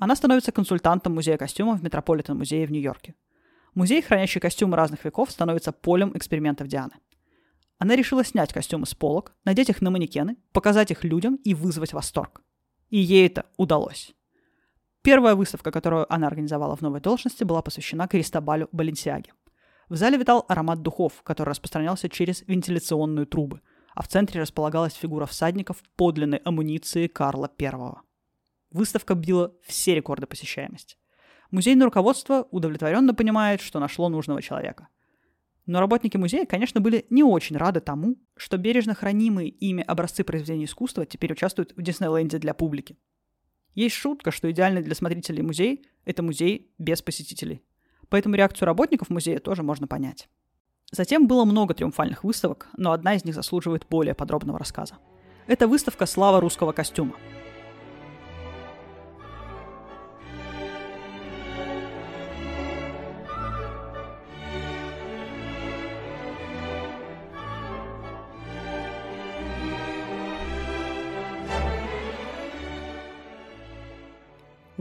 Она 0.00 0.16
становится 0.16 0.50
консультантом 0.50 1.14
музея 1.14 1.36
костюмов 1.36 1.78
в 1.78 1.84
Метрополитен 1.84 2.36
музее 2.36 2.66
в 2.66 2.72
Нью-Йорке. 2.72 3.14
Музей, 3.76 4.02
хранящий 4.02 4.40
костюмы 4.40 4.76
разных 4.76 5.04
веков, 5.04 5.30
становится 5.30 5.70
полем 5.70 6.10
экспериментов 6.16 6.66
Дианы. 6.66 6.94
Она 7.78 7.94
решила 7.94 8.24
снять 8.24 8.52
костюмы 8.52 8.86
с 8.86 8.96
полок, 8.96 9.32
надеть 9.44 9.70
их 9.70 9.80
на 9.80 9.92
манекены, 9.92 10.36
показать 10.50 10.90
их 10.90 11.04
людям 11.04 11.36
и 11.44 11.54
вызвать 11.54 11.92
восторг. 11.92 12.42
И 12.90 12.98
ей 12.98 13.28
это 13.28 13.46
удалось. 13.56 14.12
Первая 15.02 15.36
выставка, 15.36 15.70
которую 15.70 16.12
она 16.12 16.26
организовала 16.26 16.74
в 16.74 16.80
новой 16.80 17.00
должности, 17.00 17.44
была 17.44 17.62
посвящена 17.62 18.08
Кристобалю 18.08 18.68
Баленсиаге– 18.72 19.32
в 19.88 19.96
зале 19.96 20.18
витал 20.18 20.44
аромат 20.48 20.82
духов, 20.82 21.22
который 21.22 21.50
распространялся 21.50 22.08
через 22.08 22.42
вентиляционные 22.46 23.26
трубы, 23.26 23.60
а 23.94 24.02
в 24.02 24.08
центре 24.08 24.40
располагалась 24.40 24.94
фигура 24.94 25.26
всадников 25.26 25.82
подлинной 25.96 26.38
амуниции 26.38 27.06
Карла 27.06 27.50
I. 27.60 27.94
Выставка 28.70 29.14
била 29.14 29.54
все 29.62 29.94
рекорды 29.94 30.26
посещаемости. 30.26 30.96
Музейное 31.50 31.84
руководство 31.84 32.48
удовлетворенно 32.50 33.14
понимает, 33.14 33.60
что 33.60 33.78
нашло 33.78 34.08
нужного 34.08 34.42
человека. 34.42 34.88
Но 35.66 35.80
работники 35.80 36.16
музея, 36.16 36.44
конечно, 36.44 36.80
были 36.80 37.06
не 37.10 37.22
очень 37.22 37.56
рады 37.56 37.80
тому, 37.80 38.16
что 38.36 38.58
бережно 38.58 38.94
хранимые 38.94 39.48
ими 39.48 39.82
образцы 39.82 40.24
произведений 40.24 40.64
искусства 40.64 41.06
теперь 41.06 41.32
участвуют 41.32 41.72
в 41.76 41.82
Диснейленде 41.82 42.38
для 42.38 42.52
публики. 42.52 42.98
Есть 43.74 43.94
шутка, 43.94 44.30
что 44.30 44.50
идеальный 44.50 44.82
для 44.82 44.94
смотрителей 44.94 45.42
музей– 45.42 45.86
это 46.04 46.22
музей 46.22 46.72
без 46.78 47.00
посетителей– 47.00 47.62
Поэтому 48.08 48.34
реакцию 48.34 48.66
работников 48.66 49.10
музея 49.10 49.38
тоже 49.38 49.62
можно 49.62 49.86
понять. 49.86 50.28
Затем 50.90 51.26
было 51.26 51.44
много 51.44 51.74
триумфальных 51.74 52.24
выставок, 52.24 52.68
но 52.76 52.92
одна 52.92 53.14
из 53.14 53.24
них 53.24 53.34
заслуживает 53.34 53.86
более 53.88 54.14
подробного 54.14 54.58
рассказа. 54.58 54.94
Это 55.46 55.66
выставка 55.66 56.06
«Слава 56.06 56.40
русского 56.40 56.72
костюма», 56.72 57.14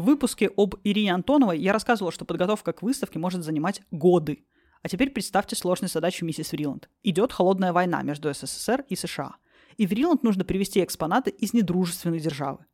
В 0.04 0.06
выпуске 0.06 0.52
об 0.58 0.76
Ирине 0.84 1.14
Антоновой 1.14 1.58
я 1.58 1.72
рассказывала, 1.72 2.12
что 2.12 2.26
подготовка 2.26 2.74
к 2.74 2.82
выставке 2.82 3.20
может 3.20 3.42
занимать 3.42 3.84
годы. 3.90 4.44
А 4.82 4.90
теперь 4.90 5.12
представьте 5.12 5.56
сложную 5.56 5.90
задачу 5.90 6.26
миссис 6.26 6.52
Вриланд. 6.52 6.90
Идет 7.04 7.32
холодная 7.32 7.72
война 7.72 8.04
между 8.04 8.34
СССР 8.34 8.84
и 8.90 8.98
США. 8.98 9.38
И 9.78 9.88
Вриланд 9.88 10.22
нужно 10.22 10.44
привести 10.44 10.84
экспонаты 10.84 11.30
из 11.30 11.54
недружественной 11.54 12.20
державы. 12.20 12.66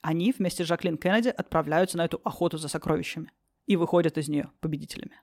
Они 0.00 0.30
вместе 0.30 0.62
с 0.62 0.68
Жаклин 0.68 0.96
Кеннеди 0.96 1.30
отправляются 1.30 1.98
на 1.98 2.04
эту 2.04 2.20
охоту 2.22 2.56
за 2.56 2.68
сокровищами. 2.68 3.32
И 3.66 3.74
выходят 3.74 4.16
из 4.16 4.28
нее 4.28 4.52
победителями. 4.60 5.20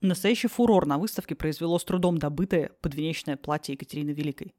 Настоящий 0.00 0.46
фурор 0.46 0.86
на 0.86 0.96
выставке 0.96 1.34
произвело 1.34 1.80
с 1.80 1.84
трудом 1.84 2.18
добытое 2.18 2.70
подвенечное 2.82 3.36
платье 3.36 3.72
Екатерины 3.72 4.10
Великой. 4.10 4.54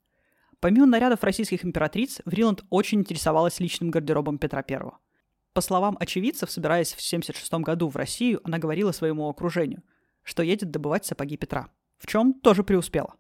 Помимо 0.60 0.86
нарядов 0.86 1.24
российских 1.24 1.64
императриц, 1.64 2.20
Вриланд 2.26 2.66
очень 2.70 3.00
интересовалась 3.00 3.62
личным 3.62 3.90
гардеробом 3.90 4.38
Петра 4.38 4.62
Первого. 4.64 5.00
По 5.54 5.60
словам 5.60 5.98
очевидцев, 6.00 6.50
собираясь 6.50 6.92
в 6.92 7.00
1976 7.00 7.54
году 7.66 7.90
в 7.90 7.98
Россию, 7.98 8.40
она 8.46 8.58
говорила 8.58 8.94
своему 8.94 9.28
окружению, 9.28 9.84
что 10.24 10.44
едет 10.44 10.72
добывать 10.72 11.06
сапоги 11.06 11.36
Петра, 11.36 11.70
в 11.98 12.08
чем 12.08 12.34
тоже 12.34 12.64
преуспела. 12.64 13.16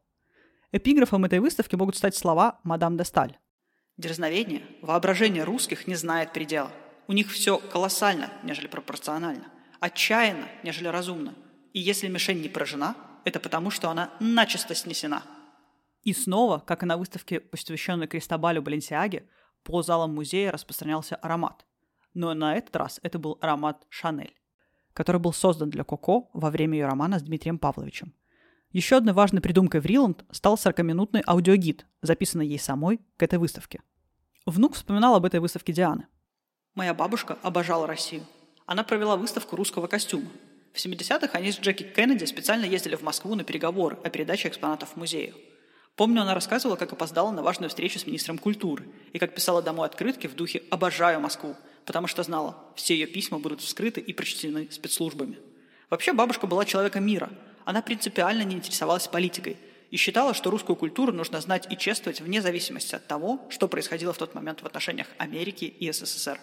Эпиграфом 0.71 1.25
этой 1.25 1.39
выставки 1.39 1.75
могут 1.75 1.97
стать 1.97 2.15
слова 2.15 2.61
«Мадам 2.63 2.95
де 2.95 3.03
Сталь». 3.03 3.37
Дерзновение, 3.97 4.63
воображение 4.81 5.43
русских 5.43 5.87
не 5.87 5.95
знает 5.95 6.31
предела. 6.31 6.71
У 7.07 7.13
них 7.13 7.29
все 7.29 7.57
колоссально, 7.57 8.31
нежели 8.43 8.67
пропорционально, 8.67 9.51
отчаянно, 9.81 10.47
нежели 10.63 10.87
разумно. 10.87 11.33
И 11.73 11.81
если 11.81 12.07
мишень 12.07 12.41
не 12.41 12.47
поражена, 12.47 12.95
это 13.25 13.41
потому, 13.41 13.71
что 13.71 13.89
она 13.89 14.09
начисто 14.21 14.73
снесена. 14.73 15.23
И 16.03 16.13
снова, 16.13 16.59
как 16.59 16.83
и 16.83 16.85
на 16.85 16.95
выставке, 16.95 17.41
посвященной 17.41 18.07
Кристобалю 18.07 18.61
Баленсиаге, 18.61 19.27
по 19.63 19.83
залам 19.83 20.15
музея 20.15 20.53
распространялся 20.53 21.17
аромат– 21.17 21.65
но 22.13 22.33
на 22.33 22.55
этот 22.55 22.75
раз 22.75 22.99
это 23.03 23.19
был 23.19 23.37
аромат 23.41 23.85
Шанель, 23.89 24.35
который 24.93 25.19
был 25.21 25.33
создан 25.33 25.69
для 25.69 25.83
Коко 25.83 26.29
во 26.33 26.49
время 26.49 26.77
ее 26.77 26.87
романа 26.87 27.19
с 27.19 27.23
Дмитрием 27.23 27.57
Павловичем. 27.57 28.13
Еще 28.71 28.97
одной 28.97 29.13
важной 29.13 29.41
придумкой 29.41 29.81
в 29.81 29.85
Риланд 29.85 30.23
стал 30.31 30.55
40-минутный 30.55 31.23
аудиогид, 31.27 31.85
записанный 32.01 32.47
ей 32.47 32.59
самой 32.59 33.01
к 33.17 33.23
этой 33.23 33.37
выставке. 33.37 33.81
Внук 34.45 34.75
вспоминал 34.75 35.15
об 35.15 35.25
этой 35.25 35.39
выставке 35.39 35.73
Дианы. 35.73 36.07
Моя 36.73 36.93
бабушка 36.93 37.37
обожала 37.43 37.85
Россию. 37.85 38.23
Она 38.65 38.83
провела 38.83 39.17
выставку 39.17 39.57
русского 39.57 39.87
костюма. 39.87 40.29
В 40.73 40.77
70-х 40.77 41.37
они 41.37 41.51
с 41.51 41.59
Джеки 41.59 41.83
Кеннеди 41.83 42.23
специально 42.23 42.63
ездили 42.63 42.95
в 42.95 43.01
Москву 43.01 43.35
на 43.35 43.43
переговоры 43.43 43.97
о 44.05 44.09
передаче 44.09 44.47
экспонатов 44.47 44.93
в 44.93 44.95
музею. 44.95 45.35
Помню, 45.97 46.21
она 46.21 46.33
рассказывала, 46.33 46.77
как 46.77 46.93
опоздала 46.93 47.31
на 47.31 47.43
важную 47.43 47.69
встречу 47.69 47.99
с 47.99 48.07
министром 48.07 48.37
культуры 48.37 48.87
и 49.11 49.19
как 49.19 49.35
писала 49.35 49.61
домой 49.61 49.87
открытки 49.87 50.27
в 50.27 50.35
духе 50.35 50.63
«Обожаю 50.71 51.19
Москву», 51.19 51.57
потому 51.85 52.07
что 52.07 52.23
знала, 52.23 52.57
все 52.75 52.93
ее 52.93 53.07
письма 53.07 53.39
будут 53.39 53.61
вскрыты 53.61 54.01
и 54.01 54.13
прочтены 54.13 54.67
спецслужбами. 54.71 55.37
Вообще 55.89 56.13
бабушка 56.13 56.47
была 56.47 56.65
человеком 56.65 57.05
мира. 57.05 57.29
Она 57.65 57.81
принципиально 57.81 58.43
не 58.43 58.55
интересовалась 58.55 59.07
политикой 59.07 59.57
и 59.89 59.97
считала, 59.97 60.33
что 60.33 60.49
русскую 60.49 60.75
культуру 60.75 61.11
нужно 61.11 61.41
знать 61.41 61.67
и 61.69 61.77
чествовать 61.77 62.21
вне 62.21 62.41
зависимости 62.41 62.95
от 62.95 63.07
того, 63.07 63.45
что 63.49 63.67
происходило 63.67 64.13
в 64.13 64.17
тот 64.17 64.33
момент 64.33 64.61
в 64.61 64.65
отношениях 64.65 65.07
Америки 65.17 65.65
и 65.65 65.91
СССР. 65.91 66.39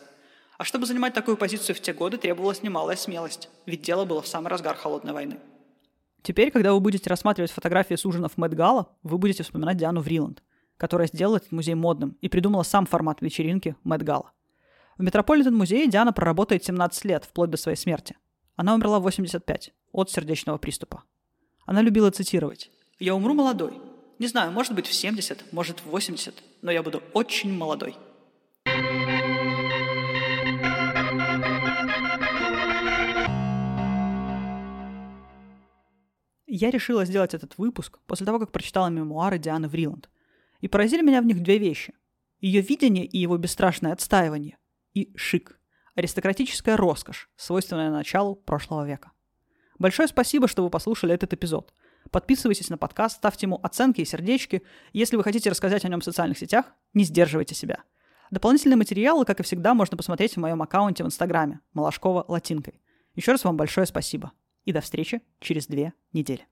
А 0.59 0.65
чтобы 0.65 0.87
занимать 0.87 1.15
такую 1.15 1.37
позицию 1.37 1.77
в 1.77 1.81
те 1.81 1.93
годы, 1.93 2.19
требовалась 2.19 2.63
немалая 2.63 2.97
смелость, 2.97 3.49
ведь 3.65 3.83
дело 3.83 4.05
было 4.05 4.21
в 4.21 4.27
самый 4.27 4.49
разгар 4.49 4.77
холодной 4.77 5.13
войны. 5.13 5.39
Теперь, 6.23 6.51
когда 6.51 6.75
вы 6.75 6.81
будете 6.81 7.09
рассматривать 7.09 7.53
фотографии 7.53 7.95
с 7.95 8.05
ужинов 8.05 8.37
Мэтт 8.37 8.55
Гала, 8.55 8.89
вы 9.03 9.19
будете 9.19 9.45
вспоминать 9.45 9.77
Диану 9.77 10.01
Вриланд, 10.01 10.43
которая 10.77 11.07
сделала 11.07 11.37
этот 11.37 11.53
музей 11.53 11.75
модным 11.75 12.19
и 12.21 12.29
придумала 12.29 12.65
сам 12.65 12.87
формат 12.87 13.23
вечеринки 13.23 13.77
Мэтт 13.85 14.03
Гала. 14.03 14.33
В 14.99 15.03
Метрополитен-музее 15.03 15.87
Диана 15.87 16.13
проработает 16.13 16.65
17 16.65 17.05
лет, 17.05 17.25
вплоть 17.25 17.51
до 17.51 17.57
своей 17.57 17.77
смерти. 17.77 18.17
Она 18.57 18.75
умерла 18.75 18.99
в 18.99 19.05
85 19.05 19.73
от 19.93 20.11
сердечного 20.11 20.59
приступа. 20.59 21.05
Она 21.67 21.83
любила 21.83 22.11
цитировать. 22.11 22.73
«Я 22.99 23.15
умру 23.15 23.33
молодой. 23.33 23.81
Не 24.19 24.27
знаю, 24.27 24.51
может 24.51 24.75
быть 24.75 24.89
в 24.89 24.93
70, 24.93 25.53
может 25.53 25.79
в 25.79 25.87
80, 25.87 26.35
но 26.63 26.73
я 26.73 26.83
буду 26.83 27.01
очень 27.15 27.57
молодой». 27.57 27.95
Я 36.49 36.73
решила 36.73 37.05
сделать 37.05 37.35
этот 37.35 37.57
выпуск 37.57 38.01
после 38.09 38.27
того, 38.27 38.41
как 38.41 38.51
прочитала 38.51 38.89
мемуары 38.89 39.39
Дианы 39.39 39.69
Вриланд. 39.69 40.11
И 40.61 40.67
поразили 40.67 41.03
меня 41.03 41.23
в 41.23 41.27
них 41.27 41.41
две 41.41 41.59
вещи. 41.59 41.95
Ее 42.41 42.63
видение 42.63 43.05
и 43.07 43.19
его 43.19 43.37
бесстрашное 43.37 43.93
отстаивание. 43.93 44.59
И 44.95 45.13
шик. 45.17 45.61
Аристократическая 45.95 46.77
роскошь, 46.77 47.31
свойственная 47.37 47.91
началу 47.91 48.37
прошлого 48.37 48.87
века. 48.87 49.13
Большое 49.79 50.09
спасибо, 50.09 50.49
что 50.49 50.63
вы 50.63 50.71
послушали 50.71 51.15
этот 51.15 51.33
эпизод. 51.33 51.73
Подписывайтесь 52.11 52.71
на 52.71 52.79
подкаст, 52.79 53.17
ставьте 53.17 53.47
ему 53.47 53.61
оценки 53.63 54.01
и 54.01 54.05
сердечки. 54.05 54.63
Если 54.93 55.17
вы 55.17 55.25
хотите 55.25 55.51
рассказать 55.51 55.85
о 55.85 55.89
нем 55.89 56.01
в 56.01 56.05
социальных 56.05 56.39
сетях, 56.39 56.67
не 56.95 57.05
сдерживайте 57.05 57.55
себя. 57.55 57.83
Дополнительные 58.31 58.77
материалы, 58.77 59.25
как 59.25 59.41
и 59.41 59.43
всегда, 59.43 59.75
можно 59.75 59.97
посмотреть 59.97 60.35
в 60.35 60.41
моем 60.41 60.63
аккаунте 60.63 61.05
в 61.05 61.07
Инстаграме 61.07 61.61
Малашкова 61.73 62.25
латинкой. 62.29 62.81
Еще 63.15 63.33
раз 63.33 63.45
вам 63.45 63.57
большое 63.57 63.87
спасибо 63.87 64.33
и 64.65 64.73
до 64.73 64.81
встречи 64.81 65.23
через 65.41 65.67
две 65.67 65.95
недели. 66.13 66.47